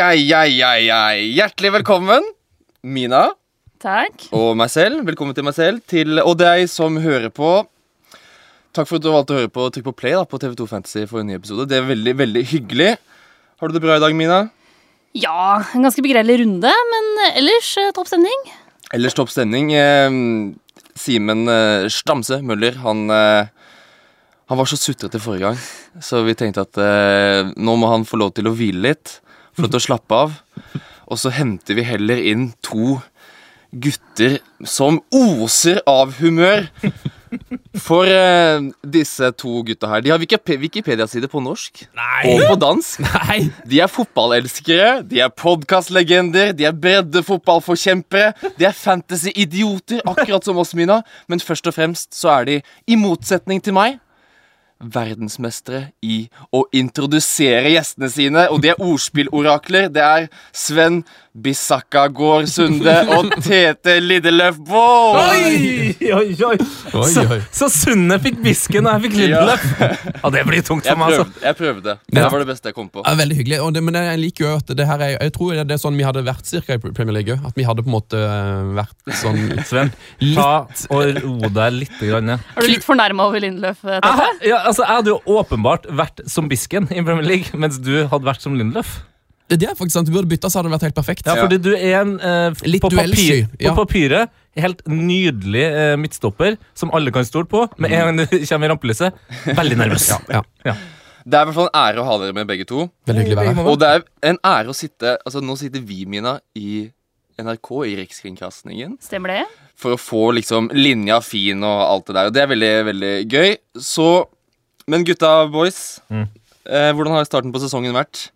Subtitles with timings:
[0.00, 1.18] Ai, ai, ai, ai.
[1.36, 2.24] Hjertelig velkommen,
[2.82, 3.26] Mina
[3.82, 4.28] Takk.
[4.32, 5.02] og meg selv.
[5.04, 5.82] Velkommen til meg selv.
[5.90, 7.50] Til, og deg som hører på.
[8.72, 11.02] Takk for at du valgte å høre på Trykk på play da, på TV2 Fantasy
[11.10, 11.66] for en ny episode.
[11.68, 12.92] Det er veldig, veldig hyggelig.
[13.60, 14.38] Har du det bra i dag, Mina?
[15.18, 18.46] Ja, en ganske begredelig runde, men ellers eh, topp stemning.
[18.96, 19.74] Ellers topp stemning.
[19.76, 20.14] Eh,
[21.02, 23.50] Simen eh, Stamse Møller, han eh,
[24.48, 25.60] Han var så sutrete forrige gang,
[26.04, 29.18] så vi tenkte at eh, nå må han få lov til å hvile litt.
[29.52, 30.36] Få lov til å slappe av.
[31.12, 32.98] Og så henter vi heller inn to
[33.72, 34.38] gutter
[34.68, 36.66] som oser av humør.
[37.80, 41.80] For uh, disse to gutta her De har Wikip- Wikipedia-side på norsk
[42.28, 43.00] og på dansk.
[43.06, 43.38] Nei!
[43.64, 48.52] De er fotballelskere, de er podkastlegender, de er breddefotballforkjempere.
[48.58, 51.00] De er fantasy-idioter, akkurat som oss, Mina.
[51.32, 52.58] Men først og fremst så er de,
[52.92, 53.96] i motsetning til meg,
[54.82, 58.46] verdensmestere i å introdusere gjestene sine.
[58.50, 59.88] Og de er ordspillorakler.
[59.92, 61.02] Det er Sven
[61.32, 65.16] Bissaka Gård Sunde og Tete Liddeløf Boe.
[65.16, 66.58] Oi, oi, oi.
[66.92, 67.38] Oi, Så, oi.
[67.56, 69.64] så Sunde fikk bisken, og jeg fikk Lindelöf.
[69.80, 71.44] Ja, det blir tungt Jeg for meg, altså.
[71.46, 71.94] Jeg prøvde.
[72.12, 73.04] Det var det beste jeg kom på.
[73.06, 73.60] Ja, veldig hyggelig.
[73.64, 75.96] Og det, men jeg liker jo at det her er Jeg tror det er sånn
[75.96, 77.38] vi hadde vært cirka i Premier League.
[77.48, 78.20] At vi hadde på en måte
[78.76, 79.92] vært sånn Sven,
[80.36, 80.50] ta
[80.92, 81.96] og ro deg litt.
[82.02, 82.36] Grann, ja.
[82.58, 83.80] Er du litt fornærma over Lindløf?
[83.88, 84.04] eh,
[84.50, 88.26] ja, altså, jeg hadde jo åpenbart vært som bisken i Premier League, mens du hadde
[88.28, 89.00] vært som Lindelöf.
[89.58, 91.26] Det er faktisk sant, Vi burde bytta, så hadde det vært helt perfekt.
[91.26, 93.72] Ja, fordi du er en eh, Litt på, duellsky, papir, ja.
[93.74, 94.30] på papiret
[94.62, 97.66] helt nydelig eh, midtstopper som alle kan stole på.
[97.80, 99.14] Med en gang du kommer i rampelyset,
[99.56, 100.08] veldig nervøs.
[100.28, 100.42] Ja,
[101.24, 102.88] Det er i hvert fall en ære å ha dere med, begge to.
[103.06, 103.70] Veldig hyggelig å være her.
[103.72, 106.88] Og det er en ære å sitte Altså Nå sitter vi, Mina, i
[107.40, 109.44] NRK, i Rikskringkastingen, Stemmer det?
[109.82, 112.28] for å få liksom linja fin og alt det der.
[112.28, 113.54] Og det er veldig, veldig gøy.
[113.82, 114.08] Så
[114.86, 116.26] Men gutta boys, Mm.
[116.66, 118.28] eh, hvordan har starten på sesongen vært?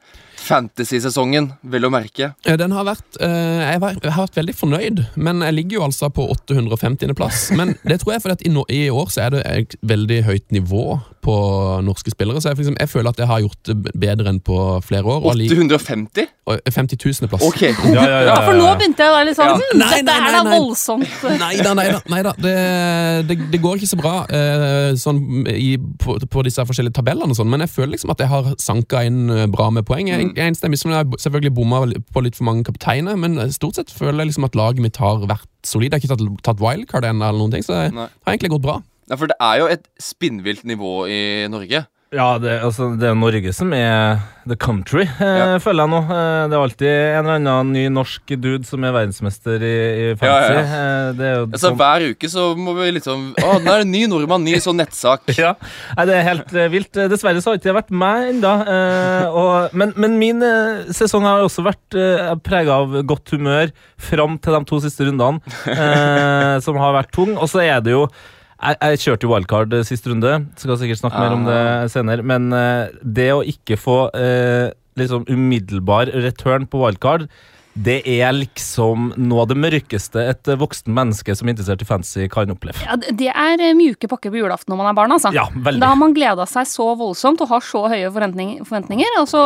[0.47, 2.31] Fantasy-sesongen, vel å merke.
[2.47, 5.85] Den har vært, eh, jeg, var, jeg har vært veldig fornøyd, men jeg ligger jo
[5.89, 7.15] altså på 850.
[7.19, 7.51] plass.
[7.57, 10.23] Men det tror jeg fordi at i, no, i år så er det et veldig
[10.29, 10.87] høyt nivå
[11.27, 11.37] på
[11.83, 12.41] norske spillere.
[12.41, 13.77] Så jeg, for eksempel, jeg føler at jeg har gjort det
[14.07, 15.31] bedre enn på flere år.
[15.35, 16.31] 850?
[16.47, 17.29] og 50 000.
[17.29, 17.43] plass.
[17.43, 17.73] Okay.
[17.95, 20.43] Ja, ja, Ja, for nå begynte jeg å være litt sånn hm, Dette er da
[20.47, 21.15] voldsomt.
[21.41, 22.01] Nei da, nei da.
[22.13, 22.35] Nei da.
[22.39, 22.53] Det,
[23.27, 25.19] det, det går ikke så bra eh, sånn,
[25.51, 28.53] i, på, på disse forskjellige tabellene, og sånn, men jeg føler liksom at jeg har
[28.63, 30.13] sanka inn eh, bra med poeng.
[30.13, 31.81] Jeg, jeg er enstemmig som jeg selvfølgelig bomma
[32.13, 35.25] på litt for mange kapteiner, men stort sett føler jeg liksom at laget mitt har
[35.25, 35.89] vært solid.
[35.89, 38.67] Jeg har ikke tatt, tatt wildcard ennå, eller noen ting, så det har egentlig gått
[38.67, 38.81] bra.
[39.07, 41.21] Ja, for det er jo et spinnvilt nivå i
[41.51, 41.85] Norge.
[42.15, 45.57] Ja, det, altså, det er Norge som er the country, eh, Ja.
[45.59, 45.99] føler jeg nå.
[46.07, 50.15] Eh, det er alltid en eller annen ny norsk dude som er verdensmester i, i
[50.15, 50.53] fantasy.
[50.55, 53.73] Ja, ja, Eh, det jo Altså sånn- Hver uke så må vi liksom Å, nå
[53.75, 55.27] er det ny nordmann, ny sånn nettsak.
[55.43, 55.57] ja,
[55.97, 56.97] Nei, det er helt eh, vilt.
[56.97, 58.55] Eh, Dessverre så har ikke det vært meg ennå.
[59.75, 64.55] men, men min eh, sesong har også vært uh, prega av godt humør fram til
[64.55, 67.35] de to siste rundene, eh, som har vært tung.
[67.37, 68.07] Og så er det jo
[68.57, 71.61] jeg, jeg kjørte jo wildcard eh, sist runde, skal sikkert snakke mer om det
[71.93, 72.25] senere.
[72.27, 77.29] Men eh, det å ikke få eh, liksom umiddelbar return på wildcard
[77.77, 82.25] det er liksom noe av det mørkeste et voksen menneske som er interessert i fancy,
[82.33, 82.81] kan oppleve.
[82.87, 85.13] Ja, det- er eh, mjuke pakker på julaften når man er barn.
[85.13, 85.33] altså.
[85.35, 85.81] Ja, veldig.
[85.83, 89.43] Da har man gleda seg så voldsomt og har så høye forventning, forventninger, og så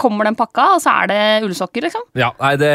[0.00, 2.06] kommer den pakka, og så er det ullsokker, liksom.
[2.16, 2.72] Ja, nei, det,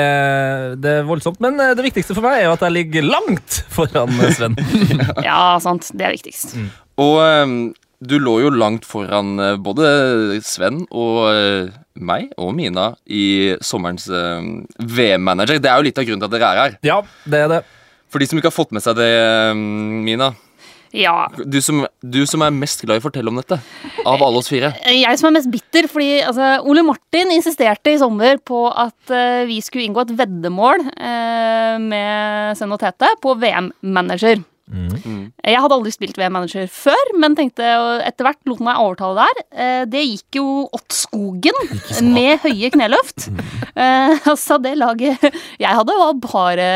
[0.83, 1.39] det er voldsomt.
[1.41, 4.55] Men eh, det viktigste for meg er jo at jeg ligger langt foran eh, Sven.
[5.25, 5.89] Ja, sant.
[5.95, 6.55] Det er viktigst.
[7.01, 7.57] Og ehm,
[7.99, 14.07] du lå jo langt foran eh, både Sven og eh, meg og Mina i sommerens
[14.09, 15.61] eh, VM-manager.
[15.63, 16.79] Det er jo litt av grunnen til at dere er her.
[16.85, 17.61] Ja, det er det.
[18.11, 19.11] For de som ikke har fått med seg det,
[19.55, 20.33] Mina.
[20.95, 21.27] Ja.
[21.35, 23.57] Du som, du som er mest glad i å fortelle om dette,
[24.07, 24.71] av alle oss fire.
[24.87, 29.43] Jeg som er mest bitter, fordi altså, Ole Martin insisterte i sommer på at uh,
[29.49, 34.39] vi skulle inngå et veddemål uh, med Sven og Tete på VM-manager.
[34.65, 35.29] Mm.
[35.45, 37.65] Jeg hadde aldri spilt VM-manager før, men tenkte
[38.01, 39.41] etter hvert lot meg overtale der.
[39.53, 41.59] Eh, det gikk jo åt skogen
[42.15, 43.27] med høye kneløft.
[43.75, 45.21] Eh, altså, det laget
[45.61, 46.67] jeg hadde, var bare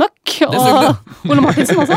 [0.00, 0.36] møkk.
[0.50, 1.96] Og Ole Martinsen også.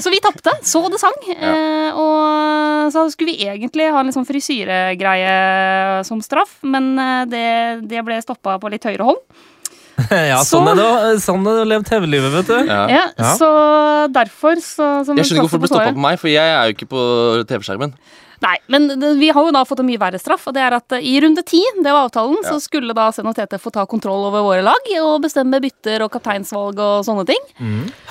[0.00, 1.20] Så vi tapte, så det sang.
[1.36, 6.94] Eh, og så skulle vi egentlig ha en litt sånn frisyregreie som straff, men
[7.28, 7.46] det,
[7.90, 9.20] det ble stoppa på litt høyere hold.
[10.32, 12.58] ja, Så- sånn er det å- sånn er det å leve TV-livet, vet du.
[12.70, 12.82] Ja.
[12.88, 13.34] Ja.
[13.36, 13.48] Så
[14.12, 16.64] derfor så, som Jeg skjønner ikke hvorfor det ble stoppa på meg, for jeg er
[16.70, 17.02] jo ikke på
[17.50, 17.92] TV-skjermen.
[18.42, 18.88] Nei, men
[19.20, 21.14] vi har jo da fått en mye verre straff, og det er at eh, i
[21.22, 22.50] runde ti, det var avtalen, Ja.
[22.56, 26.02] så skulle da Sen og Tete få ta kontroll over våre lag og bestemme bytter
[26.02, 27.44] og kapteinsvalg og sånne ting.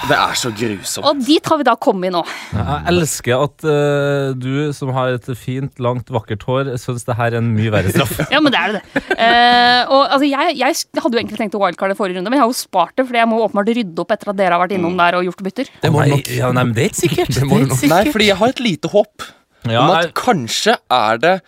[0.08, 1.06] Det er så grusomt.
[1.10, 2.22] Og dit har vi da kommet nå.
[2.54, 7.34] Jeg elsker at uh, du som har et fint, langt, vakkert hår, syns det her
[7.36, 8.16] er en mye verre straff.
[8.32, 8.84] Ja, men det er det.
[9.12, 12.46] Uh, og altså, jeg, jeg hadde jo egentlig tenkt å wildcarde forrige runde, men jeg
[12.46, 14.78] har jo spart det, for jeg må åpenbart rydde opp etter at dere har vært
[14.78, 15.72] innom der og gjort bytter.
[15.84, 16.32] Det må du nok.
[16.40, 17.36] ja, nei, men det er ikke sikkert.
[17.36, 17.98] Det må du er ikke sikkert.
[17.98, 19.28] Nei, fordi jeg har et lite håp
[19.70, 21.42] Ja, om jeg- at kanskje er det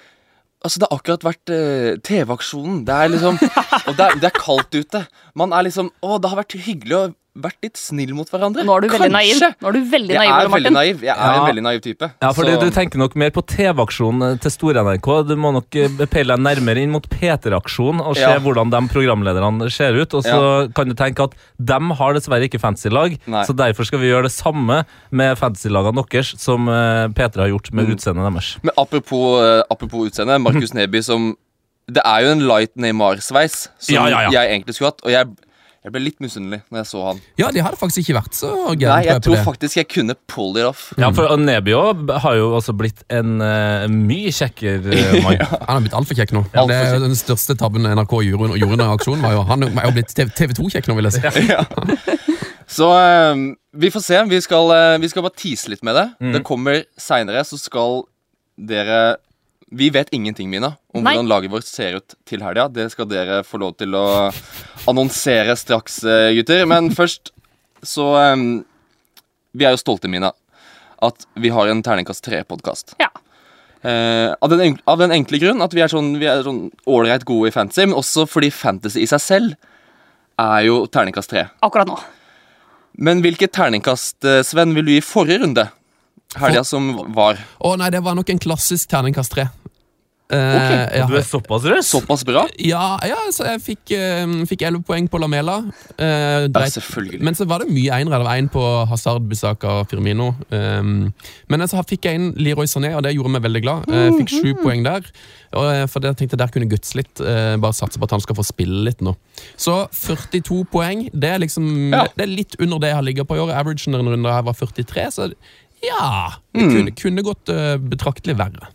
[0.63, 2.85] Altså, det har akkurat vært uh, TV-aksjonen.
[2.87, 3.35] Det er liksom
[3.89, 5.01] Og det er, det er kaldt ute.
[5.35, 7.01] Man er liksom Å, det har vært hyggelig å
[7.33, 8.61] vært litt snill mot hverandre.
[8.63, 9.39] Nå er du veldig naiv.
[9.39, 9.55] Kanskje.
[9.63, 10.73] Nå er du veldig Jeg naiv, er veldig Martin.
[10.73, 10.99] naiv.
[11.01, 11.33] Jeg er Ja.
[11.39, 12.11] en veldig naiv type.
[12.21, 15.27] Ja, fordi Så- Du tenker nok mer på TV-aksjonen til Store-NRK.
[15.27, 18.37] Du må nok eh, peile deg nærmere inn mot P3-aksjonen og se Ja.
[18.37, 20.13] hvordan de programlederne ser ut.
[20.13, 23.43] Og så kan du tenke at de har dessverre ikke fancy-lag, Nei.
[23.45, 27.73] så derfor skal vi gjøre det samme med fancy-lagene deres som eh, P3 har gjort
[27.73, 27.95] med Mm.
[27.95, 28.57] utseendet deres.
[28.61, 31.35] Men apropos, eh, apropos utseende, Markus Neby som
[31.91, 34.29] Det er jo en light Neymar-sveis som Ja, ja, ja.
[34.31, 35.01] jeg egentlig skulle hatt.
[35.03, 35.27] Og jeg,
[35.83, 37.17] jeg ble litt misunnelig når jeg så han.
[37.41, 38.49] Ja, de hadde faktisk ikke vært så
[38.79, 40.85] Nei, jeg tror faktisk jeg kunne pull it off.
[40.99, 41.81] Ja, for Nebio
[42.23, 44.95] har jo også blitt en uh, mye kjekkere
[45.25, 45.35] mann.
[45.41, 45.49] ja.
[45.51, 46.45] Han har blitt altfor kjekk nå.
[46.53, 46.95] Alt det er kjekk.
[46.95, 50.55] jo Den største tabben NRK gjorde under- aksjonen, var jo Han er jo blitt TV
[50.55, 52.19] 2-kjekk nå, vil jeg si.
[52.73, 53.41] Så eh,
[53.75, 54.21] vi får se.
[54.31, 56.07] Vi skal, uh, vi skal bare tease litt med det.
[56.23, 56.31] Mm.
[56.37, 58.05] Det kommer seinere, så skal
[58.57, 59.17] dere
[59.73, 61.15] Vi vet ingenting, Mina, om Nei.
[61.15, 62.67] hvordan laget vårt ser ut til helga.
[62.69, 64.05] Det skal dere få lov til å
[64.89, 66.67] annonsere straks, eh, gutter.
[66.69, 67.33] Men først
[67.83, 68.63] så um,
[69.53, 70.31] Vi er jo stolte, Mina,
[71.03, 72.95] at vi har en Terningkast 3-podkast.
[73.01, 73.09] Ja.
[73.83, 77.49] Uh, av, den av den enkle grunn at vi er sånn Vi sånn ålreit gode
[77.49, 79.57] i fantasy, men også fordi fantasy i seg selv
[80.39, 81.47] er jo terningkast 3.
[81.65, 81.97] Akkurat nå.
[82.93, 85.67] Men hvilket terningkast, eh, Sven, vil du gi forrige runde?
[86.39, 87.37] Helga som var.
[87.61, 89.49] Å nei, det var nok en klassisk terningkast tre.
[90.33, 91.05] Eh, Ok, ja.
[91.05, 91.85] Du er såpass raus?
[91.91, 92.45] Såpass bra?
[92.57, 95.59] Ja, ja, så jeg fikk, eh, fikk 11 poeng på Lamela.
[95.99, 97.19] Uh, Ja, selvfølgelig.
[97.21, 98.17] men så var det mye enere.
[98.17, 100.31] Det var én på Hazard, Busaka og Firmino.
[100.49, 101.13] Um,
[101.49, 103.85] men så fikk jeg inn Leroy Sané, og det gjorde meg veldig glad.
[103.91, 104.63] Jeg fikk sju Mm.
[104.63, 105.01] poeng der.
[105.53, 107.13] Og, for jeg tenkte der kunne Guts litt.
[107.61, 109.15] bare satse på at han skal få spille litt nå.
[109.55, 112.07] Så 42 poeng, det er liksom Ja.
[112.17, 113.53] Det er litt under det jeg har ligget på i år.
[113.53, 115.33] Averagen denne runden her var 43, så
[115.83, 116.71] ja Det Mm.
[116.75, 118.69] kunne, kunne gått uh, betraktelig verre.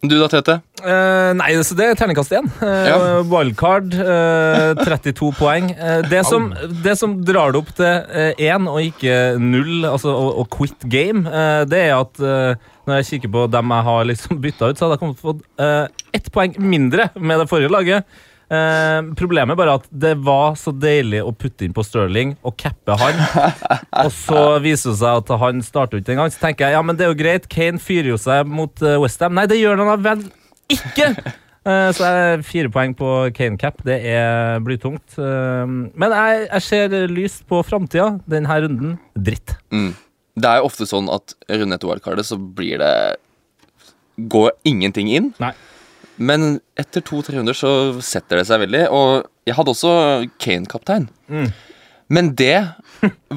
[0.00, 0.54] Du da, Tete?
[0.78, 2.46] Uh, nei, så det er terningkast én.
[2.62, 2.98] Uh, Ja.
[3.26, 5.72] Wildcard, uh, 32 poeng.
[5.74, 6.52] Eh, det, som,
[6.84, 11.64] det som drar det opp til én og ikke null, altså å, quit game, eh,
[11.66, 12.54] det er at eh,
[12.86, 15.34] når jeg kikker på dem jeg har liksom bytta ut, så hadde jeg kommet til
[15.34, 18.06] å uh, ett poeng mindre med det forrige laget.
[18.48, 22.56] Eh, problemet er bare at det var så deilig å putte inn på Sterling og
[22.60, 23.20] cappe han.
[24.04, 26.32] og så viser det seg at han starter ikke engang.
[26.32, 27.50] Så tenker jeg ja, men det er jo greit.
[27.52, 29.36] Kane fyrer jo seg mot uh, Westham.
[29.36, 30.24] Nei, det gjør han da vel
[30.72, 31.12] ikke!
[31.68, 33.82] Eh, så er fire poeng på Kane cap.
[33.84, 35.18] Det er blytungt.
[35.18, 38.14] Men jeg, jeg ser lyst på framtida.
[38.30, 39.58] Denne runden dritt.
[39.74, 39.90] Mm.
[40.38, 42.92] Det er jo ofte sånn at runde etter wildcardet så blir det
[44.18, 45.28] Går ingenting inn.
[45.38, 45.52] Nei.
[46.18, 47.70] Men etter to-tre runder så
[48.04, 48.84] setter det seg veldig.
[48.94, 49.94] Og jeg hadde også
[50.42, 51.08] Kane-kaptein.
[51.30, 51.48] Mm.
[52.08, 52.58] Men det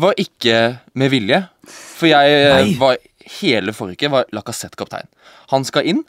[0.04, 0.58] var ikke
[0.98, 1.44] med vilje.
[1.70, 2.76] For jeg eh, Nei.
[2.82, 2.98] var
[3.42, 5.10] hele forrige uke var Lacassette-kaptein.
[5.54, 6.06] Han skal inn.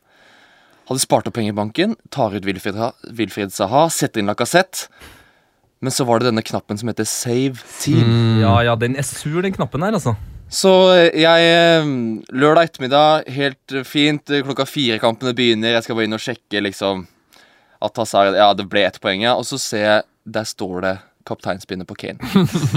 [0.88, 1.96] Hadde spart opp penger i banken.
[2.14, 2.78] Tar ut Wilfried,
[3.18, 4.88] Wilfried Saha, setter inn Lacassette.
[5.82, 8.40] Men så var det denne knappen som heter Save Team.
[8.42, 10.14] Ja, ja, den er sur, den knappen her, altså.
[10.52, 10.70] Så
[11.16, 11.86] jeg eh,
[12.36, 14.28] Lørdag ettermiddag, helt eh, fint.
[14.30, 15.72] eh, Klokka fire kampene begynner.
[15.78, 17.06] Jeg skal bare inn og sjekke liksom
[17.82, 19.32] at Hazard Ja, det ble ett poeng, ja.
[19.38, 20.02] Og så ser jeg
[20.36, 20.92] der står det
[21.26, 22.20] kapteinspinnet på Kane.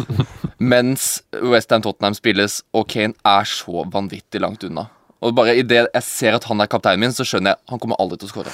[0.71, 4.87] Mens Westham Tottenham spilles, og Kane er så vanvittig langt unna.
[5.25, 7.99] Og bare idet jeg ser at han er kapteinen min, så skjønner jeg han kommer
[8.01, 8.53] aldri til å skåre.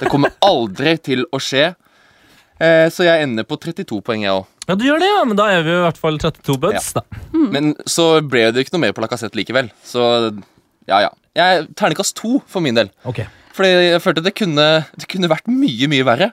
[0.00, 1.70] Det kommer aldri til å skje.
[2.60, 4.48] Eh, så jeg ender på 32 poeng, jeg òg.
[4.70, 7.02] Ja, du gjør det, ja, men da er vi i hvert fall 32 buds, da.
[7.34, 9.72] Men så ble det ikke noe mer på Lacassette likevel.
[9.82, 10.04] Så
[10.86, 11.10] ja, ja.
[11.34, 12.90] Jeg, terningkast to for min del.
[13.06, 13.26] Okay.
[13.56, 16.30] Fordi jeg følte det kunne, det kunne vært mye, mye verre.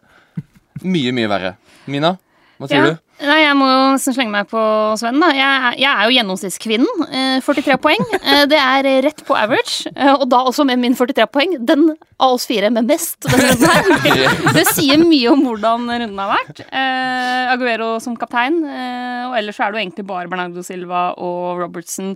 [0.85, 1.55] Mye, mye verre.
[1.89, 2.13] Mina,
[2.61, 2.93] hva sier Ja.
[2.93, 3.03] du?
[3.17, 4.61] Nei, Jeg må jo slenge meg på
[5.01, 5.17] Sven.
[5.19, 7.05] da Jeg, jeg er jo gjennomsnittskvinnen.
[7.09, 8.03] Eh, 43 poeng.
[8.19, 9.89] Eh, det er rett på average.
[9.95, 11.55] Eh, og da også med min 43 poeng.
[11.65, 11.87] Den
[12.21, 13.25] av oss fire med mest.
[14.57, 16.61] Det sier mye om hvordan runden har vært.
[16.69, 18.61] Eh, Aguero som kaptein.
[18.61, 22.13] Eh, og ellers er det jo egentlig bare Bernardo Silva og Robertson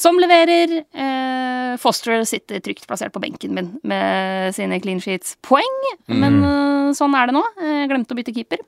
[0.00, 0.78] som leverer.
[0.96, 5.80] Eh, Foster sitter trygt plassert på benken min med sine clean sheets-poeng.
[6.08, 7.44] Men eh, sånn er det nå.
[7.60, 8.64] Jeg glemte å bytte keeper.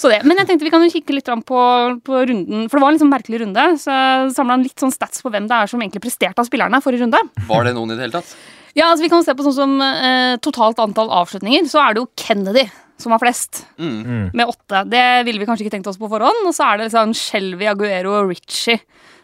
[0.00, 0.22] Så det.
[0.24, 1.62] Men jeg tenkte vi kan jo kikke litt på,
[2.06, 3.64] på runden, for det var en sånn merkelig runde.
[3.82, 3.92] Så
[4.32, 7.04] samla han litt sånn stats på hvem det er som egentlig presterte av spillerne forrige
[7.04, 7.20] runde.
[7.50, 8.32] Var det noen i det hele tatt?
[8.78, 11.68] Ja, altså Vi kan se på sånn som eh, totalt antall avslutninger.
[11.68, 12.64] Så er det jo Kennedy
[13.00, 14.30] som har flest, Mm.
[14.36, 14.82] med åtte.
[14.92, 16.46] Det ville vi kanskje ikke tenkt oss på forhånd.
[16.46, 18.80] Og så er det liksom Shelby, Aguero og Ritchie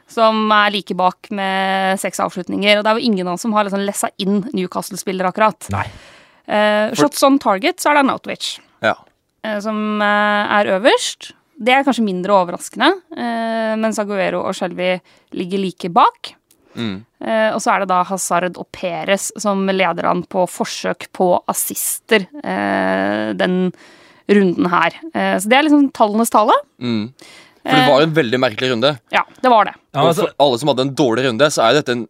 [0.08, 2.78] som er like bak med seks avslutninger.
[2.78, 5.68] Og det er jo ingen av oss som har liksom lessa inn Newcastle-spillere, akkurat.
[5.74, 5.86] Nei.
[6.46, 8.58] Eh, shots on target, så er det Notwich.
[9.64, 11.32] Som eh, er øverst.
[11.56, 14.96] Det er kanskje mindre overraskende, eh, mens Aguero og Shelby
[15.36, 16.34] ligger like bak.
[16.76, 16.98] Mm.
[17.24, 21.30] Eh, og så er det da Hazard og Perez som leder an på forsøk på
[21.48, 23.72] assister eh, den
[24.28, 24.98] runden her.
[25.14, 26.56] Eh, så det er liksom tallenes tale.
[26.82, 27.08] Mm.
[27.66, 28.92] For det var en veldig merkelig runde.
[29.14, 29.74] Ja, det var det.
[29.90, 32.06] Ja, Og altså, for alle som hadde en dårlig runde, så er dette en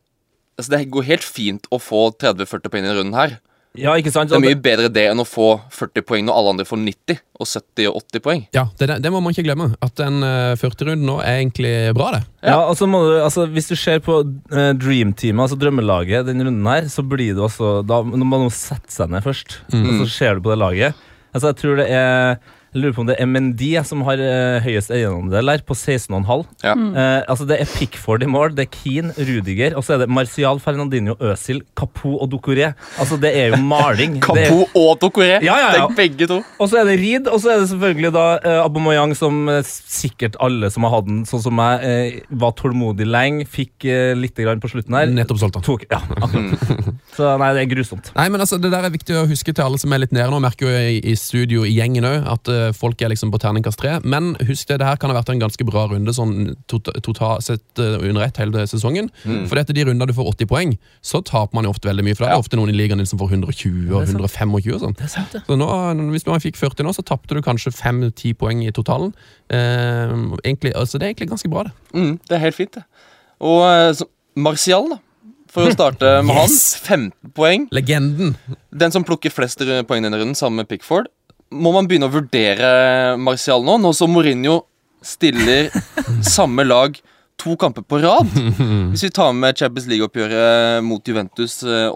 [0.56, 3.34] Altså Det går helt fint å få 30-40 poeng i denne runden her.
[3.80, 4.30] Ja, ikke sant?
[4.30, 7.20] Det er mye bedre det enn å få 40 poeng når alle andre får 90
[7.36, 8.42] og 70 og 80 poeng.
[8.56, 9.68] Ja, det, det må man ikke glemme.
[9.84, 12.22] At en uh, 40-runde nå er egentlig bra, det.
[12.46, 16.70] Ja, altså må du, altså Hvis du ser på uh, Dream-teamet, altså drømmelaget, den runden
[16.70, 20.36] her, så blir det også Da må man sette seg ned først, og så ser
[20.36, 21.06] du på det laget.
[21.34, 22.38] Altså Jeg tror det er
[22.76, 26.44] jeg lurer på om det er MND som har uh, høyest eierandel her, på 16,5.
[26.64, 26.74] Ja.
[26.76, 30.10] Eh, altså Det er Pickford i mål, det er Keane, Rudiger, og så er det
[30.12, 32.72] Martial, Fernandinho, Øzil, Kapo og Dokoré.
[33.00, 34.18] Altså Det er jo maling.
[34.26, 35.38] Kapo er, og Dokoré!
[35.46, 35.86] Ja, ja, ja.
[35.96, 36.42] Begge to.
[36.58, 40.36] og så er det Reed, og så er det selvfølgelig da eh, Aubameyang, som sikkert
[40.42, 43.88] alle som har hatt den, sånn som meg, eh, var tålmodig lenge, fikk
[44.20, 45.08] litt grann på slutten her.
[45.16, 45.64] Nettopp solgt den.
[45.66, 46.92] Tok, ja, akkurat.
[47.16, 48.12] Så nei, det er grusomt.
[48.16, 50.28] Nei, men altså, Det der er viktig å huske til alle som er litt nede
[50.32, 50.42] nå.
[50.44, 53.96] Merker jo i, i studio i gjengen òg at folk er liksom på terningkast tre.
[54.02, 57.44] Men husk det, det her kan ha vært en ganske bra runde sånn tota- totalt
[57.46, 59.10] sett eh, under ett hele sesongen.
[59.46, 62.16] For etter de rundene du får 80 poeng, så taper man jo ofte veldig mye.
[62.18, 64.12] For det er det ofte noen i ligaen din som får 120 og det er
[64.12, 64.18] sant.
[64.18, 64.98] 125 og sånn.
[65.46, 65.70] Så nå,
[66.16, 69.12] hvis man fikk 40 nå, så tapte du kanskje 5-10 poeng i totalen.
[69.50, 71.74] Eh, egentlig, altså Det er egentlig ganske bra, det.
[71.94, 72.84] Mm, det er helt fint, det.
[73.40, 74.98] Og eh, så, Martial, da.
[75.56, 76.56] For å starte med Yes!
[76.88, 77.10] han.
[77.24, 77.62] 15 poeng.
[77.72, 78.34] Legenden.
[78.76, 81.08] Den som plukker flest poeng denne runden, sammen med Pickford.
[81.54, 82.70] Må man begynne å vurdere
[83.22, 84.60] Martial nå, nå som Mourinho
[85.04, 85.70] stiller
[86.36, 86.96] samme lag
[87.38, 88.32] to kamper på rad?
[88.92, 91.86] Hvis vi tar med Champions League-oppgjøret mot Juventus eh,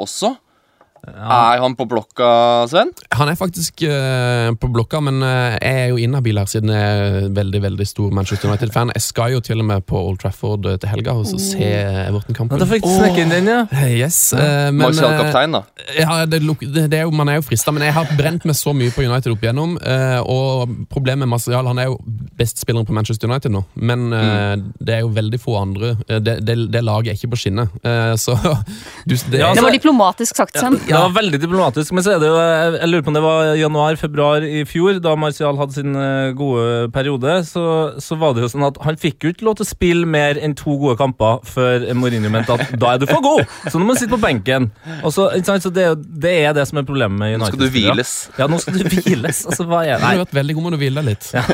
[1.07, 1.17] også.
[1.55, 2.31] Er han på blokka,
[2.71, 2.91] Sven?
[3.17, 7.01] Han er faktisk uh, på blokka, men uh, jeg er jo inhabil her siden jeg
[7.01, 8.93] er veldig veldig stor Manchester United-fan.
[8.95, 11.59] Jeg skal jo til og med på Old Trafford eh, til helga og så se
[11.61, 12.61] Ja, Everton-kampen.
[12.61, 13.61] da fikk du snekke inn den, ja.
[13.91, 15.63] Yes, eh, men kaptein, da.
[15.97, 18.57] ja, det, det, det er jo, Man er jo frista, men jeg har brent meg
[18.59, 19.77] så mye på United opp igjennom.
[20.25, 21.99] og problemet med Marcial Han er jo
[22.39, 24.65] bestspilleren på Manchester United nå, men mm.
[24.81, 25.95] det er jo veldig få andre.
[26.09, 27.75] det, det, det laget er ikke på skinnet,
[28.21, 28.37] så
[29.09, 30.79] du, det, Ja, Det altså- var diplomatisk sagt, Sven.
[30.91, 32.37] Det var veldig diplomatisk, men så er det jo
[32.81, 36.91] Jeg lurer på om det var januar-februar i fjor, da Martial hadde sin eh, gode
[36.95, 37.37] periode.
[37.49, 37.63] Så,
[38.03, 40.39] så var det jo sånn at han fikk jo ikke lov til å spille mer
[40.43, 43.45] enn to gode kamper før Mourinho mente at da er du for god!
[43.71, 44.71] Så nå må du sitte på benken.
[45.05, 45.87] Og så, ikke sant, så det,
[46.23, 48.15] det er det som er problemet med Nå skal du hviles.
[48.39, 49.45] Ja, nå skal du hviles.
[49.49, 51.31] Altså, hva er Du Nei, har vært veldig god med å hvile litt.
[51.37, 51.45] Ja.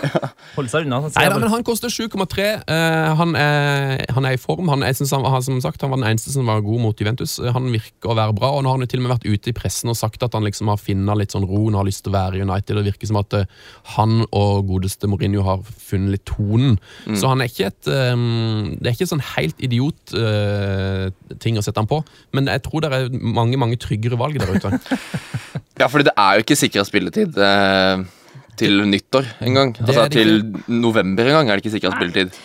[0.56, 1.02] holde seg unna.
[1.06, 2.46] så Nei da, men Han koster 7,3.
[2.68, 4.68] Uh, han, er- han er i form.
[4.72, 7.00] Han, jeg synes han, han, som sagt, han var den eneste som var god mot
[7.02, 7.36] Juventus.
[7.42, 9.25] Eh, Han virker å være bra, og nå har han jo til og med vært
[9.26, 11.88] ute i pressen og sagt at han liksom har funnet litt sånn ro og har
[11.88, 12.78] lyst til å være i United.
[12.78, 13.46] Det virker som at eh,
[13.96, 16.76] han og godeste Mourinho har funnet litt tonen.
[17.16, 21.08] Så han er ikke et um, Det er ikke sånn helt idiot uh,
[21.42, 22.00] ting å sette han på,
[22.36, 24.76] men jeg tror det er mange mange tryggere valg der ute.
[25.76, 28.06] Ja, fordi det er jo ikke sikra spilletid Uh
[28.60, 29.74] til nyttår en gang.
[29.82, 30.38] Altså det til
[30.72, 32.36] november en gang er det ikke sikra spilletid.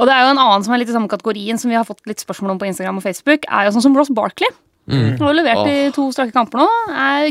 [0.00, 1.84] Og det er jo en annen som er litt i samme kategorien, som vi har
[1.88, 4.48] fått litt spørsmål om på Instagram og Facebook, er jo sånn som Ross Barkley.
[4.88, 6.68] Han har levert i to strake kamper nå.
[6.90, 7.28] Er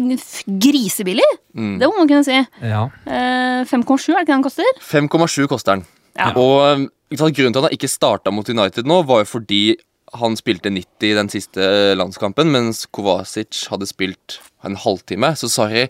[0.48, 1.26] grisebillig,
[1.56, 1.80] Mm.
[1.80, 2.38] det må man kunne si.
[2.62, 2.86] Ja.
[3.06, 4.64] Eh, 5,7 er det ikke det han koster?
[4.80, 5.86] 5,7 koster den.
[6.16, 6.32] Ja.
[6.36, 6.88] Og
[7.18, 9.76] sant, Grunnen til at han ikke starta mot United nå, var jo fordi
[10.14, 15.34] han spilte 90 i den siste landskampen, mens Kovacic hadde spilt en halvtime.
[15.38, 15.88] Så Sarri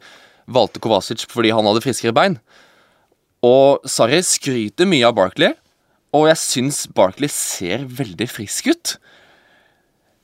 [0.50, 2.40] valgte Kovacic fordi han hadde friskere bein.
[3.46, 5.54] Og Sarri skryter mye av Barkley,
[6.14, 8.98] og jeg syns Barkley ser veldig frisk ut.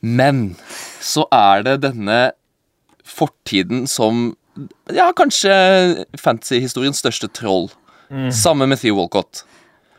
[0.06, 0.56] Men
[1.02, 2.20] så er det denne
[3.06, 4.36] fortiden som
[4.94, 5.52] Ja, kanskje
[6.22, 7.66] fantasy-historiens største troll.
[8.32, 9.42] Sammen med Theo Walcott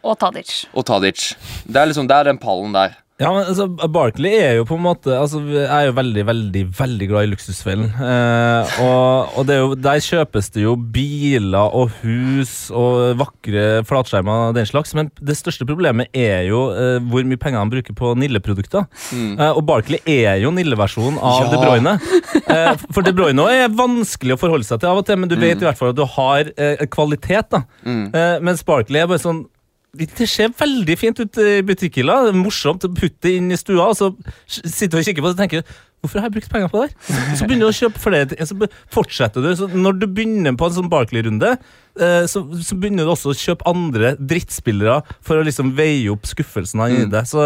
[0.06, 0.62] Og Tadic.
[0.72, 1.32] og Tadic.
[1.66, 2.94] Det er liksom, det er den pallen der.
[3.16, 6.62] Ja, men altså, Barkley er jo på en måte altså, Jeg er jo veldig, veldig
[6.76, 7.86] veldig glad i luksusfellen.
[7.96, 13.62] Eh, og og det er jo, der kjøpes det jo biler og hus og vakre
[13.88, 14.92] flatskjermer og den slags.
[14.98, 18.84] Men det største problemet er jo eh, hvor mye penger han bruker på Nille-produkter.
[19.16, 21.50] Eh, og Barkley er jo Nille-versjonen av Ja.
[21.56, 21.96] De Bruyne.
[22.52, 25.36] Eh, for De Bruyne er vanskelig å forholde seg til av og til, men du
[25.40, 27.48] vet i hvert fall at du har eh, kvalitet.
[27.56, 28.10] da Mm.
[28.14, 29.44] Eh, mens Barkley er bare sånn
[29.96, 32.16] det ser veldig fint ut i butikkhylla.
[32.26, 34.10] Det er morsomt å putte det inn i stua, og så
[34.46, 35.64] sitter du og kikker på det og tenker
[36.04, 37.36] Hvorfor har jeg brukt penger på det her?
[37.38, 39.48] Så begynner du å kjøpe flere ting, så fortsetter du.
[39.58, 41.54] Så når du begynner på en sånn Barkley-runde,
[41.98, 46.28] eh, så, så begynner du også å kjøpe andre drittspillere for å liksom veie opp
[46.28, 47.10] skuffelsene i Mm.
[47.16, 47.26] deg.
[47.26, 47.40] Så